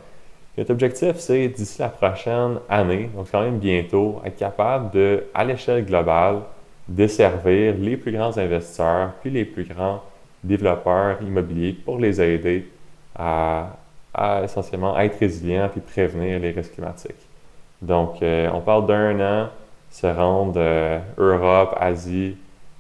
Notre 0.56 0.70
objectif, 0.70 1.16
c'est 1.18 1.48
d'ici 1.48 1.78
la 1.82 1.90
prochaine 1.90 2.58
année, 2.70 3.10
donc 3.14 3.26
quand 3.30 3.42
même 3.42 3.58
bientôt, 3.58 4.22
être 4.24 4.36
capable 4.36 4.90
de, 4.92 5.24
à 5.34 5.44
l'échelle 5.44 5.84
globale, 5.84 6.38
desservir 6.88 7.74
les 7.78 7.98
plus 7.98 8.12
grands 8.12 8.36
investisseurs 8.38 9.12
puis 9.20 9.30
les 9.30 9.44
plus 9.44 9.64
grands 9.64 10.02
développeurs 10.42 11.20
immobiliers 11.20 11.74
pour 11.74 11.98
les 11.98 12.18
aider 12.18 12.66
à, 13.14 13.76
à 14.14 14.42
essentiellement 14.42 14.98
être 14.98 15.18
résilients 15.18 15.68
puis 15.68 15.82
prévenir 15.82 16.40
les 16.40 16.52
risques 16.52 16.72
climatiques. 16.72 17.26
Donc, 17.82 18.22
euh, 18.22 18.48
on 18.54 18.60
parle 18.60 18.86
d'un 18.86 19.20
an, 19.20 19.48
se 19.90 20.06
rendre 20.06 20.54
euh, 20.56 20.98
Europe, 21.18 21.76
Asie, 21.78 22.36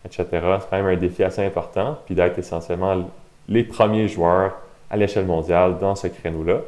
etc. 0.08 0.26
C'est 0.32 0.70
quand 0.70 0.76
même 0.76 0.86
un 0.86 0.96
défi 0.96 1.22
assez 1.22 1.44
important, 1.44 1.98
puis 2.06 2.14
d'être 2.14 2.38
essentiellement 2.38 3.08
les 3.48 3.64
premiers 3.64 4.08
joueurs 4.08 4.56
à 4.90 4.96
l'échelle 4.96 5.26
mondiale 5.26 5.78
dans 5.78 5.94
ce 5.94 6.08
créneau-là. 6.08 6.60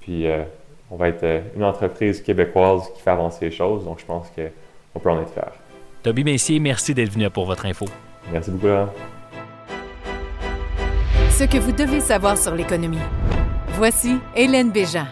Puis, 0.00 0.26
euh, 0.26 0.42
on 0.90 0.96
va 0.96 1.08
être 1.08 1.24
euh, 1.24 1.40
une 1.56 1.64
entreprise 1.64 2.20
québécoise 2.20 2.90
qui 2.94 3.02
fait 3.02 3.10
avancer 3.10 3.46
les 3.46 3.50
choses, 3.50 3.84
donc 3.84 3.98
je 4.00 4.04
pense 4.04 4.30
qu'on 4.30 5.00
peut 5.00 5.10
en 5.10 5.20
être 5.22 5.32
fier. 5.32 5.52
Toby 6.02 6.24
Messier, 6.24 6.58
merci 6.58 6.94
d'être 6.94 7.10
venu 7.10 7.28
pour 7.30 7.46
votre 7.46 7.64
info. 7.66 7.86
Merci 8.30 8.50
beaucoup, 8.50 8.66
Laurent. 8.66 8.88
Ce 11.30 11.44
que 11.44 11.58
vous 11.58 11.72
devez 11.72 12.00
savoir 12.00 12.36
sur 12.36 12.54
l'économie. 12.54 12.98
Voici 13.68 14.18
Hélène 14.36 14.70
Béjean. 14.70 15.06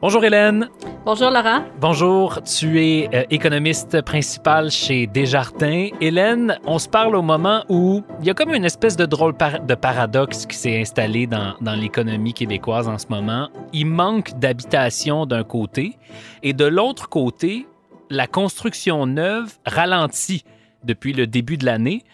Bonjour 0.00 0.24
Hélène. 0.24 0.70
Bonjour 1.02 1.30
Laurent. 1.30 1.64
Bonjour, 1.80 2.42
tu 2.42 2.78
es 2.78 3.08
euh, 3.14 3.24
économiste 3.30 4.02
principal 4.02 4.70
chez 4.70 5.06
Desjardins. 5.06 5.88
Hélène, 5.98 6.58
on 6.66 6.78
se 6.78 6.90
parle 6.90 7.16
au 7.16 7.22
moment 7.22 7.64
où 7.70 8.02
il 8.20 8.26
y 8.26 8.30
a 8.30 8.34
comme 8.34 8.52
une 8.52 8.66
espèce 8.66 8.96
de 8.96 9.06
drôle 9.06 9.32
de 9.66 9.74
paradoxe 9.74 10.44
qui 10.44 10.56
s'est 10.56 10.78
installé 10.78 11.26
dans, 11.26 11.54
dans 11.62 11.74
l'économie 11.74 12.34
québécoise 12.34 12.86
en 12.86 12.98
ce 12.98 13.06
moment. 13.08 13.48
Il 13.72 13.86
manque 13.86 14.38
d'habitation 14.38 15.24
d'un 15.24 15.42
côté 15.42 15.96
et 16.42 16.52
de 16.52 16.66
l'autre 16.66 17.08
côté, 17.08 17.66
la 18.10 18.26
construction 18.26 19.06
neuve 19.06 19.56
ralentit 19.64 20.44
depuis 20.84 21.14
le 21.14 21.26
début 21.26 21.56
de 21.56 21.64
l'année. 21.64 22.04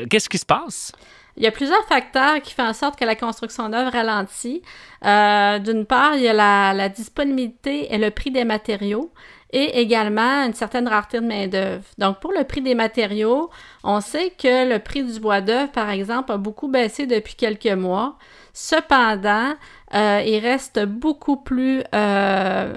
Euh, 0.00 0.06
Qu'est-ce 0.10 0.28
qui 0.28 0.38
se 0.38 0.46
passe? 0.46 0.90
Il 1.36 1.42
y 1.42 1.46
a 1.46 1.50
plusieurs 1.50 1.84
facteurs 1.84 2.40
qui 2.40 2.54
font 2.54 2.64
en 2.64 2.72
sorte 2.72 2.98
que 2.98 3.04
la 3.04 3.14
construction 3.14 3.68
neuve 3.68 3.90
ralentit. 3.90 4.62
Euh, 5.04 5.58
d'une 5.58 5.84
part, 5.84 6.14
il 6.16 6.22
y 6.22 6.28
a 6.28 6.32
la, 6.32 6.72
la, 6.72 6.88
disponibilité 6.88 7.92
et 7.92 7.98
le 7.98 8.10
prix 8.10 8.30
des 8.30 8.44
matériaux 8.44 9.12
et 9.52 9.80
également 9.80 10.44
une 10.44 10.54
certaine 10.54 10.88
rareté 10.88 11.20
de 11.20 11.26
main-d'œuvre. 11.26 11.84
Donc, 11.98 12.20
pour 12.20 12.32
le 12.32 12.44
prix 12.44 12.62
des 12.62 12.74
matériaux, 12.74 13.50
on 13.84 14.00
sait 14.00 14.30
que 14.30 14.68
le 14.68 14.78
prix 14.78 15.04
du 15.04 15.20
bois 15.20 15.40
d'œuvre, 15.40 15.70
par 15.70 15.90
exemple, 15.90 16.32
a 16.32 16.36
beaucoup 16.36 16.68
baissé 16.68 17.06
depuis 17.06 17.34
quelques 17.34 17.66
mois. 17.66 18.16
Cependant, 18.52 19.54
euh, 19.94 20.22
il 20.26 20.38
reste 20.40 20.84
beaucoup 20.84 21.36
plus, 21.36 21.82
euh, 21.94 22.74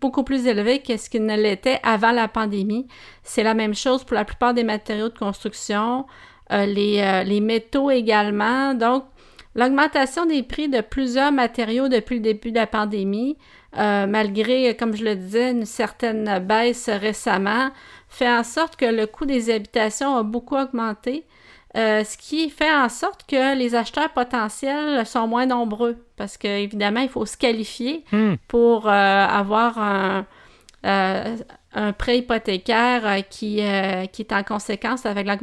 beaucoup 0.00 0.24
plus 0.24 0.46
élevé 0.46 0.80
que 0.80 0.96
ce 0.96 1.08
qu'il 1.08 1.24
ne 1.24 1.36
l'était 1.36 1.80
avant 1.82 2.12
la 2.12 2.28
pandémie. 2.28 2.88
C'est 3.22 3.42
la 3.42 3.54
même 3.54 3.74
chose 3.74 4.04
pour 4.04 4.14
la 4.14 4.24
plupart 4.24 4.54
des 4.54 4.64
matériaux 4.64 5.10
de 5.10 5.18
construction, 5.18 6.06
euh, 6.52 6.66
les, 6.66 7.22
les 7.24 7.40
métaux 7.40 7.90
également. 7.90 8.74
Donc, 8.74 9.04
l'augmentation 9.54 10.26
des 10.26 10.42
prix 10.42 10.68
de 10.68 10.80
plusieurs 10.80 11.32
matériaux 11.32 11.88
depuis 11.88 12.16
le 12.16 12.22
début 12.22 12.50
de 12.50 12.56
la 12.56 12.66
pandémie, 12.66 13.36
malgré, 13.76 14.74
comme 14.76 14.96
je 14.96 15.04
le 15.04 15.14
disais, 15.14 15.50
une 15.50 15.66
certaine 15.66 16.38
baisse 16.40 16.88
récemment, 16.88 17.70
fait 18.08 18.30
en 18.30 18.42
sorte 18.42 18.76
que 18.76 18.86
le 18.86 19.06
coût 19.06 19.26
des 19.26 19.50
habitations 19.50 20.16
a 20.16 20.22
beaucoup 20.22 20.56
augmenté. 20.56 21.24
Euh, 21.76 22.02
ce 22.02 22.16
qui 22.16 22.48
fait 22.48 22.72
en 22.74 22.88
sorte 22.88 23.26
que 23.28 23.56
les 23.56 23.74
acheteurs 23.74 24.10
potentiels 24.10 25.04
sont 25.06 25.26
moins 25.28 25.44
nombreux 25.44 25.96
parce 26.16 26.38
qu'évidemment, 26.38 27.00
il 27.00 27.10
faut 27.10 27.26
se 27.26 27.36
qualifier 27.36 28.04
Hmm. 28.10 28.34
pour 28.48 28.88
euh, 28.88 28.90
avoir 28.90 29.78
un, 29.78 30.26
euh, 30.86 31.36
un 31.74 31.92
prêt 31.92 32.18
hypothécaire 32.18 33.02
euh, 33.04 33.20
qui, 33.28 33.60
euh, 33.60 34.06
qui 34.06 34.22
est 34.22 34.32
en 34.32 34.42
conséquence 34.42 35.04
avec 35.04 35.26
la 35.26 35.36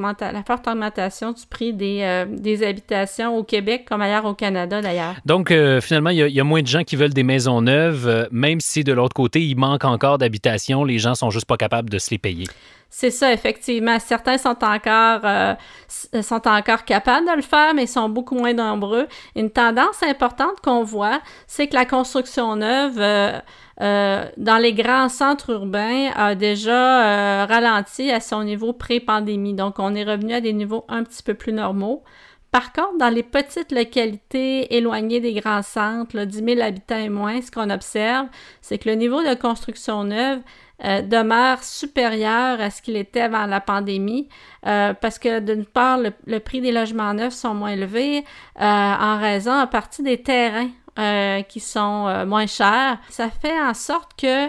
forte 0.46 0.68
augmentation 0.68 1.32
du 1.32 1.46
prix 1.48 1.72
des, 1.72 2.00
euh, 2.02 2.26
des 2.28 2.64
habitations 2.64 3.38
au 3.38 3.44
Québec 3.44 3.86
comme 3.88 4.02
ailleurs 4.02 4.26
au 4.26 4.34
Canada 4.34 4.82
d'ailleurs. 4.82 5.16
Donc, 5.26 5.54
finalement, 5.82 6.10
il 6.10 6.18
y, 6.28 6.32
y 6.32 6.40
a 6.40 6.44
moins 6.44 6.62
de 6.62 6.68
gens 6.68 6.84
qui 6.84 6.96
veulent 6.96 7.14
des 7.14 7.24
maisons 7.24 7.62
neuves, 7.62 8.28
même 8.32 8.60
si 8.60 8.84
de 8.84 8.94
l'autre 8.94 9.14
côté, 9.14 9.42
il 9.42 9.56
manque 9.56 9.86
encore 9.86 10.18
d'habitations. 10.18 10.84
Les 10.84 10.98
gens 10.98 11.16
sont 11.16 11.30
juste 11.30 11.46
pas 11.46 11.58
capables 11.58 11.90
de 11.90 12.00
se 12.00 12.12
les 12.12 12.18
payer. 12.18 12.46
C'est 12.98 13.12
ça, 13.12 13.34
effectivement. 13.34 14.00
Certains 14.00 14.38
sont 14.38 14.56
encore, 14.64 15.20
euh, 15.26 15.54
sont 16.22 16.48
encore 16.48 16.86
capables 16.86 17.28
de 17.28 17.36
le 17.36 17.42
faire, 17.42 17.74
mais 17.74 17.84
ils 17.84 17.90
sont 17.90 18.08
beaucoup 18.08 18.36
moins 18.36 18.54
nombreux. 18.54 19.10
Une 19.36 19.50
tendance 19.50 20.02
importante 20.02 20.62
qu'on 20.64 20.82
voit, 20.86 21.20
c'est 21.46 21.68
que 21.68 21.74
la 21.74 21.84
construction 21.84 22.56
neuve 22.56 22.98
euh, 22.98 23.38
euh, 23.82 24.26
dans 24.38 24.56
les 24.56 24.72
grands 24.72 25.10
centres 25.10 25.50
urbains 25.50 26.12
a 26.16 26.36
déjà 26.36 27.42
euh, 27.42 27.46
ralenti 27.46 28.12
à 28.12 28.22
son 28.22 28.46
niveau 28.46 28.72
pré-pandémie. 28.72 29.56
Donc, 29.56 29.78
on 29.80 29.94
est 29.94 30.06
revenu 30.06 30.34
à 30.34 30.40
des 30.40 30.54
niveaux 30.54 30.86
un 30.88 31.04
petit 31.04 31.22
peu 31.22 31.34
plus 31.34 31.52
normaux. 31.52 32.02
Par 32.56 32.72
contre, 32.72 32.98
dans 32.98 33.10
les 33.10 33.24
petites 33.24 33.74
localités 33.74 34.74
éloignées 34.74 35.20
des 35.20 35.34
grands 35.34 35.64
centres, 35.64 36.16
là, 36.16 36.26
10 36.26 36.46
000 36.46 36.62
habitants 36.62 36.98
et 36.98 37.10
moins, 37.10 37.42
ce 37.42 37.52
qu'on 37.52 37.70
observe, 37.70 38.28
c'est 38.62 38.78
que 38.78 38.88
le 38.88 38.96
niveau 38.96 39.22
de 39.22 39.34
construction 39.34 40.06
neuve 40.06 40.40
euh, 40.84 41.02
demeure 41.02 41.64
supérieur 41.64 42.60
à 42.60 42.70
ce 42.70 42.82
qu'il 42.82 42.98
était 42.98 43.22
avant 43.22 43.46
la 43.46 43.62
pandémie, 43.62 44.28
euh, 44.66 44.94
parce 44.94 45.20
que 45.20 45.40
d'une 45.40 45.66
part, 45.66 45.98
le, 45.98 46.40
prix 46.40 46.60
des 46.60 46.74
logements 46.74 47.14
neufs 47.14 47.34
sont 47.34 47.54
moins 47.54 47.70
élevés 47.70 48.26
euh, 48.60 48.64
en 48.64 49.18
raison 49.18 49.54
à 49.54 49.68
partie 49.68 50.04
des 50.04 50.22
terrains 50.22 50.70
qui 51.50 51.60
sont 51.60 52.26
moins 52.26 52.48
chers. 52.48 52.98
Ça 53.10 53.30
fait 53.30 53.60
en 53.60 53.74
sorte 53.74 54.12
que, 54.18 54.46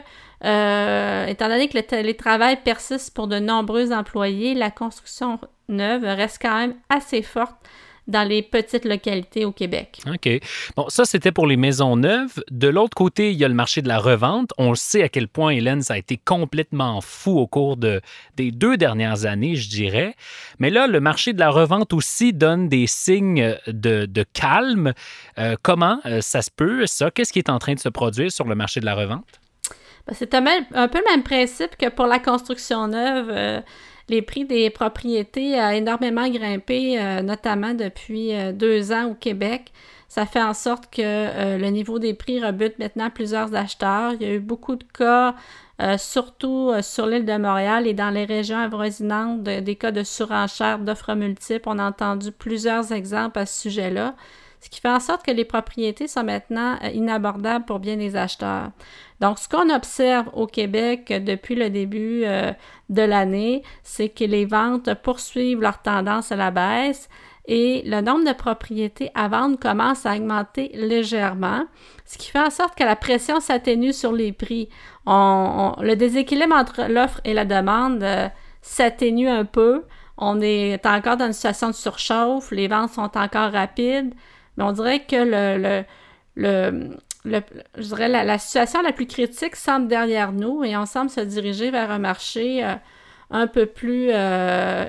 étant 1.29 1.49
donné 1.49 1.67
que 1.69 1.77
le 1.77 1.83
télétravail 1.83 2.63
persiste 2.63 3.13
pour 3.17 3.27
de 3.27 3.41
nombreux 3.41 3.93
employés, 3.93 4.55
la 4.55 4.71
construction 4.71 5.41
neuve 5.69 6.05
reste 6.05 6.39
quand 6.41 6.57
même 6.57 6.75
assez 6.89 7.23
forte 7.23 7.57
dans 8.07 8.27
les 8.27 8.43
petites 8.43 8.85
localités 8.85 9.45
au 9.45 9.53
Québec. 9.53 10.01
OK. 10.07 10.29
Bon, 10.77 10.89
ça, 10.89 11.05
c'était 11.05 11.33
pour 11.33 11.47
les 11.47 11.57
maisons 11.57 11.97
neuves. 11.97 12.43
De 12.51 12.69
l'autre 12.69 12.95
côté, 12.95 13.33
il 13.33 13.37
y 13.37 13.45
a 13.45 13.49
le 13.49 13.55
marché 13.55 13.83
de 13.83 13.89
la 13.89 13.99
revente. 13.99 14.53
On 14.59 14.75
sait 14.75 15.03
à 15.03 15.09
quel 15.09 15.29
point, 15.29 15.51
Hélène, 15.51 15.83
ça 15.83 15.95
a 15.95 15.99
été 15.99 16.17
complètement 16.17 17.01
fou 17.01 17.39
au 17.39 17.47
cours 17.47 17.77
de, 17.77 18.01
des 18.37 18.51
deux 18.53 18.77
dernières 18.77 19.27
années, 19.27 19.57
je 19.57 19.69
dirais. 19.69 20.15
Mais 20.59 20.71
là, 20.71 20.87
le 20.87 21.01
marché 21.01 21.33
de 21.33 21.41
la 21.41 21.51
revente 21.51 21.93
aussi 21.93 22.33
donne 22.33 22.69
des 22.69 22.87
signes 22.87 23.57
de, 23.67 24.07
de 24.07 24.25
calme. 24.33 24.93
Euh, 25.39 25.57
comment 25.63 26.01
euh, 26.07 26.21
ça 26.21 26.43
se 26.43 26.51
peut, 26.51 26.87
ça? 26.87 27.11
Qu'est-ce 27.11 27.33
qui 27.33 27.39
est 27.39 27.51
en 27.51 27.59
train 27.59 27.75
de 27.75 27.81
se 27.81 27.89
produire 27.89 28.31
sur 28.31 28.47
le 28.47 28.55
marché 28.55 28.81
de 28.81 28.87
la 28.87 28.95
revente? 28.95 29.41
Ben, 30.07 30.15
C'est 30.15 30.33
un, 30.35 30.43
peu 30.43 30.99
le 30.99 31.11
même 31.11 31.23
principe 31.23 31.77
que 31.77 31.89
pour 31.89 32.07
la 32.07 32.19
construction 32.19 32.87
neuve. 32.89 33.31
euh, 33.31 33.61
les 34.09 34.23
prix 34.23 34.45
des 34.45 34.71
propriétés 34.71 35.59
a 35.59 35.75
énormément 35.75 36.29
grimpé, 36.29 37.01
euh, 37.01 37.23
notamment 37.23 37.75
depuis 37.75 38.35
euh, 38.35 38.53
deux 38.53 38.93
ans 38.93 39.07
au 39.07 39.15
Québec. 39.15 39.73
Ça 40.09 40.27
fait 40.27 40.43
en 40.43 40.55
sorte 40.55 40.89
que 40.95 41.03
euh, 41.03 41.59
le 41.59 41.67
niveau 41.69 41.99
des 41.99 42.15
prix 42.15 42.45
rebute 42.45 42.79
maintenant 42.79 43.11
plusieurs 43.11 43.55
acheteurs. 43.55 44.13
Il 44.15 44.23
y 44.23 44.31
a 44.31 44.35
eu 44.35 44.39
beaucoup 44.41 44.77
de 44.77 44.85
cas, 44.85 45.35
surtout 45.99 46.73
sur 46.81 47.07
l'île 47.07 47.27
de 47.27 47.37
Montréal 47.37 47.87
et 47.87 47.93
dans 47.93 48.09
les 48.09 48.25
régions 48.25 48.57
avoisinantes, 48.57 49.43
de- 49.43 49.61
des 49.61 49.77
cas 49.77 49.91
de 49.91 50.05
surenchère 50.05 50.79
d'offres 50.79 51.15
multiples. 51.15 51.69
On 51.69 51.79
a 51.79 51.87
entendu 51.89 52.33
plusieurs 52.33 52.93
exemples 52.93 53.41
à 53.41 53.45
ce 53.47 53.63
sujet-là, 53.63 54.15
ce 54.61 54.71
qui 54.71 54.81
fait 54.81 54.89
en 54.89 55.01
sorte 55.01 55.25
que 55.25 55.31
les 55.31 55.45
propriétés 55.45 56.09
sont 56.09 56.25
maintenant 56.25 56.77
euh, 56.83 56.89
inabordables 56.89 57.65
pour 57.65 57.79
bien 57.79 57.97
des 57.97 58.17
acheteurs. 58.17 58.71
Donc, 59.21 59.39
ce 59.39 59.49
qu'on 59.49 59.75
observe 59.75 60.29
au 60.35 60.47
Québec 60.47 61.11
euh, 61.11 61.21
depuis 61.21 61.55
le 61.55 61.71
début 61.71 62.23
euh, 62.25 62.53
de 62.89 63.03
l'année, 63.03 63.63
c'est 63.83 64.09
que 64.09 64.25
les 64.25 64.45
ventes 64.45 64.93
poursuivent 65.03 65.61
leur 65.61 65.83
tendance 65.83 66.33
à 66.33 66.37
la 66.37 66.51
baisse 66.51 67.09
et 67.49 67.83
le 67.87 68.01
nombre 68.01 68.25
de 68.25 68.33
propriétés 68.33 69.11
à 69.15 69.29
vendre 69.29 69.59
commence 69.59 70.05
à 70.05 70.17
augmenter 70.17 70.71
légèrement, 70.75 71.65
ce 72.05 72.19
qui 72.19 72.31
fait 72.31 72.41
en 72.41 72.51
sorte 72.51 72.77
que 72.77 72.83
la 72.83 72.97
pression 72.97 73.39
s'atténue 73.39 73.93
sur 73.93 74.13
les 74.13 74.33
prix. 74.33 74.69
Le 75.07 75.95
déséquilibre 75.95 76.57
entre 76.57 76.91
l'offre 76.91 77.21
et 77.25 77.35
la 77.35 77.45
demande 77.45 78.05
s'atténue 78.63 79.29
un 79.29 79.45
peu. 79.45 79.85
On 80.19 80.41
est 80.41 80.85
encore 80.87 81.17
dans 81.17 81.27
une 81.27 81.33
situation 81.33 81.69
de 81.69 81.75
surchauffe, 81.75 82.51
les 82.51 82.67
ventes 82.67 82.91
sont 82.91 83.17
encore 83.17 83.53
rapides, 83.53 84.13
mais 84.57 84.65
on 84.65 84.73
dirait 84.73 85.01
que 85.05 85.17
le, 85.17 85.85
le, 86.37 86.91
le, 87.25 87.41
je 87.77 87.83
dirais 87.83 88.09
la, 88.09 88.25
la 88.25 88.39
situation 88.39 88.83
la 88.83 88.93
plus 88.93 89.07
critique 89.07 89.57
semble 89.57 89.89
derrière 89.89 90.33
nous 90.33 90.65
et 90.65 90.77
on 90.77 90.87
semble 90.87 91.11
se 91.11 91.21
diriger 91.21 91.71
vers 91.71 91.91
un 91.91 91.99
marché 91.99 92.65
euh, 92.65 92.75
un 93.31 93.47
peu 93.47 93.67
plus 93.67 94.09
euh, 94.13 94.87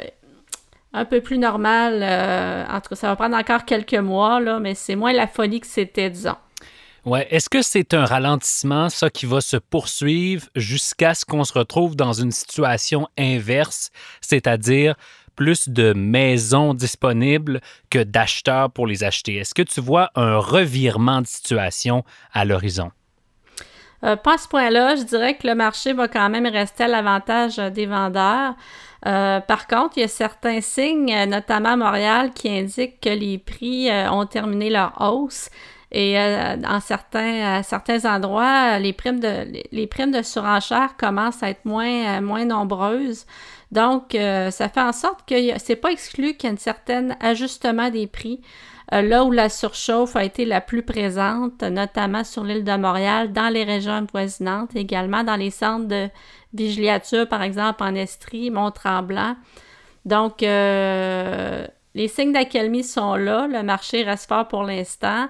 un 0.93 1.06
peu 1.06 1.21
plus 1.21 1.38
normal. 1.38 1.99
euh, 2.01 2.65
en 2.69 2.82
tout 2.82 2.89
cas, 2.89 2.95
ça 2.95 3.08
va 3.08 3.15
prendre 3.15 3.36
encore 3.36 3.65
quelques 3.65 3.93
mois, 3.93 4.39
là, 4.39 4.60
mais 4.60 4.75
c'est 4.75 4.95
moins 4.95 5.13
la 5.13 5.27
folie 5.27 5.60
que 5.60 5.67
c'était, 5.67 6.10
disons. 6.10 6.36
Ouais. 7.06 7.27
Est-ce 7.30 7.49
que 7.49 7.62
c'est 7.62 7.93
un 7.93 8.06
ralentissement, 8.06 8.89
ça, 8.89 9.10
qui 9.10 9.25
va 9.25 9.39
se 9.39 9.58
poursuivre 9.58 10.47
jusqu'à 10.56 11.13
ce 11.13 11.23
qu'on 11.23 11.43
se 11.43 11.53
retrouve 11.53 11.95
dans 11.95 12.13
une 12.13 12.32
situation 12.32 13.08
inverse, 13.17 13.91
c'est-à-dire 14.21 14.95
plus 15.38 15.69
de 15.69 15.93
maisons 15.93 16.73
disponibles 16.73 17.62
que 17.89 18.04
d'acheteurs 18.04 18.69
pour 18.69 18.88
les 18.88 19.06
acheter? 19.06 19.38
Est-ce 19.38 19.54
que 19.54 19.62
tu 19.62 19.80
vois 19.80 20.12
un 20.15 20.38
revirement 20.38 21.21
de 21.21 21.28
situation 21.28 22.04
à 22.34 22.43
l'horizon? 22.43 22.91
Euh, 24.04 24.15
pas 24.15 24.36
à 24.36 24.38
ce 24.38 24.47
point-là, 24.47 24.95
je 24.95 25.04
dirais 25.04 25.36
que 25.36 25.47
le 25.47 25.56
marché 25.56 25.93
va 25.93 26.08
quand 26.08 26.30
même 26.30 26.45
rester 26.45 26.84
à 26.84 26.88
l'avantage 26.88 27.58
euh, 27.58 27.69
des 27.69 27.86
vendeurs. 27.86 28.56
Euh, 29.06 29.39
par 29.39 29.67
contre, 29.67 29.97
il 29.97 30.02
y 30.02 30.04
a 30.04 30.08
certains 30.08 30.62
signes, 30.62 31.15
notamment 31.28 31.69
à 31.69 31.78
Montréal, 31.78 32.32
qui 32.34 32.50
indiquent 32.50 33.00
que 33.00 33.10
les 33.10 33.38
prix 33.38 33.89
ont 34.10 34.26
terminé 34.26 34.69
leur 34.69 34.93
hausse. 35.00 35.50
Et 35.91 36.17
certains, 36.82 37.58
à 37.58 37.63
certains 37.63 38.04
endroits, 38.12 38.80
les 38.80 38.91
primes 38.91 39.19
de, 39.19 39.47
les, 39.71 40.23
surenchère 40.23 40.97
commencent 40.97 41.43
à 41.43 41.52
être 41.52 41.63
moins 41.63 42.43
nombreuses. 42.43 43.26
Donc, 43.71 44.15
euh, 44.15 44.49
ça 44.51 44.69
fait 44.69 44.82
en 44.82 44.93
sorte 44.93 45.27
que 45.27 45.36
c'est 45.60 45.75
pas 45.75 45.91
exclu 45.91 46.36
qu'il 46.36 46.49
y 46.49 46.51
ait 46.51 46.56
un 46.56 46.60
certain 46.60 47.10
ajustement 47.19 47.89
des 47.89 48.08
prix. 48.08 48.41
Euh, 48.93 49.01
là 49.01 49.25
où 49.25 49.32
la 49.32 49.49
surchauffe 49.49 50.15
a 50.15 50.23
été 50.23 50.45
la 50.45 50.62
plus 50.62 50.82
présente, 50.84 51.62
notamment 51.62 52.23
sur 52.23 52.45
l'île 52.45 52.63
de 52.63 52.77
Montréal, 52.77 53.34
dans 53.34 53.49
les 53.49 53.65
régions 53.65 54.08
voisinantes, 54.10 54.75
également 54.75 55.25
dans 55.25 55.36
les 55.36 55.51
centres 55.51 55.88
de 55.88 56.08
vigiliature, 56.53 57.27
par 57.27 57.43
exemple 57.43 57.84
en 57.84 57.95
Estrie, 57.95 58.49
Mont-Tremblant. 58.49 59.36
Donc, 60.06 60.41
euh, 60.41 61.67
les 61.95 62.08
signes 62.08 62.32
d'accalmie 62.32 62.84
sont 62.84 63.15
là. 63.15 63.47
Le 63.47 63.62
marché 63.62 64.03
reste 64.03 64.30
fort 64.30 64.47
pour 64.47 64.63
l'instant. 64.63 65.27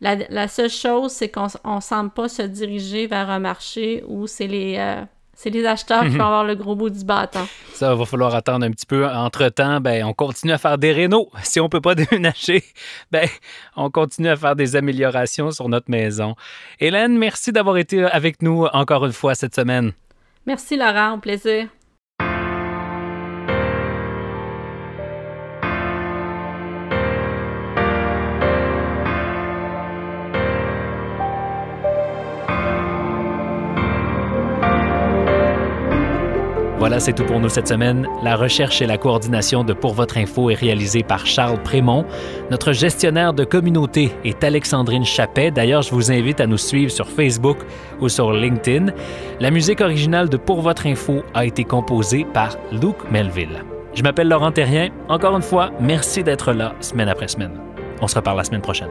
La, 0.00 0.16
la 0.30 0.48
seule 0.48 0.70
chose, 0.70 1.12
c'est 1.12 1.28
qu'on 1.28 1.48
ne 1.76 1.80
semble 1.80 2.10
pas 2.10 2.30
se 2.30 2.42
diriger 2.42 3.06
vers 3.06 3.28
un 3.28 3.38
marché 3.38 4.02
où 4.06 4.26
c'est 4.26 4.46
les, 4.46 4.76
euh, 4.78 5.02
c'est 5.36 5.50
les 5.50 5.64
acheteurs 5.66 6.02
qui 6.02 6.16
vont 6.16 6.24
avoir 6.24 6.44
le 6.44 6.54
gros 6.54 6.74
bout 6.74 6.90
du 6.90 7.04
bâton. 7.04 7.46
Ça 7.72 7.94
va 7.94 8.04
falloir 8.04 8.34
attendre 8.34 8.64
un 8.66 8.70
petit 8.70 8.86
peu. 8.86 9.06
Entre-temps, 9.06 9.80
ben, 9.80 10.04
on 10.04 10.12
continue 10.12 10.52
à 10.52 10.58
faire 10.58 10.78
des 10.78 10.92
rénaux. 10.92 11.30
Si 11.44 11.60
on 11.60 11.68
peut 11.68 11.80
pas 11.80 11.94
déménager, 11.94 12.64
ben, 13.12 13.28
on 13.76 13.90
continue 13.90 14.28
à 14.28 14.36
faire 14.36 14.56
des 14.56 14.76
améliorations 14.76 15.50
sur 15.50 15.68
notre 15.68 15.90
maison. 15.90 16.34
Hélène, 16.80 17.16
merci 17.18 17.52
d'avoir 17.52 17.76
été 17.76 18.04
avec 18.04 18.42
nous 18.42 18.64
encore 18.72 19.04
une 19.06 19.12
fois 19.12 19.34
cette 19.34 19.54
semaine. 19.54 19.92
Merci 20.46 20.76
Laurent, 20.76 21.12
au 21.12 21.18
plaisir. 21.18 21.68
Voilà, 36.84 37.00
c'est 37.00 37.14
tout 37.14 37.24
pour 37.24 37.40
nous 37.40 37.48
cette 37.48 37.66
semaine. 37.66 38.06
La 38.22 38.36
recherche 38.36 38.82
et 38.82 38.86
la 38.86 38.98
coordination 38.98 39.64
de 39.64 39.72
Pour 39.72 39.94
votre 39.94 40.18
info 40.18 40.50
est 40.50 40.54
réalisée 40.54 41.02
par 41.02 41.24
Charles 41.24 41.62
Prémont. 41.62 42.04
Notre 42.50 42.72
gestionnaire 42.72 43.32
de 43.32 43.44
communauté 43.44 44.12
est 44.22 44.44
Alexandrine 44.44 45.06
Chappet. 45.06 45.50
D'ailleurs, 45.50 45.80
je 45.80 45.92
vous 45.92 46.12
invite 46.12 46.42
à 46.42 46.46
nous 46.46 46.58
suivre 46.58 46.90
sur 46.92 47.08
Facebook 47.08 47.56
ou 48.02 48.10
sur 48.10 48.34
LinkedIn. 48.34 48.92
La 49.40 49.50
musique 49.50 49.80
originale 49.80 50.28
de 50.28 50.36
Pour 50.36 50.60
votre 50.60 50.86
info 50.86 51.22
a 51.32 51.46
été 51.46 51.64
composée 51.64 52.26
par 52.34 52.58
Luke 52.70 53.10
Melville. 53.10 53.64
Je 53.94 54.02
m'appelle 54.02 54.28
Laurent 54.28 54.52
Terrien. 54.52 54.90
Encore 55.08 55.34
une 55.34 55.42
fois, 55.42 55.70
merci 55.80 56.22
d'être 56.22 56.52
là 56.52 56.74
semaine 56.80 57.08
après 57.08 57.28
semaine. 57.28 57.58
On 58.02 58.08
se 58.08 58.16
reparle 58.16 58.36
la 58.36 58.44
semaine 58.44 58.60
prochaine. 58.60 58.90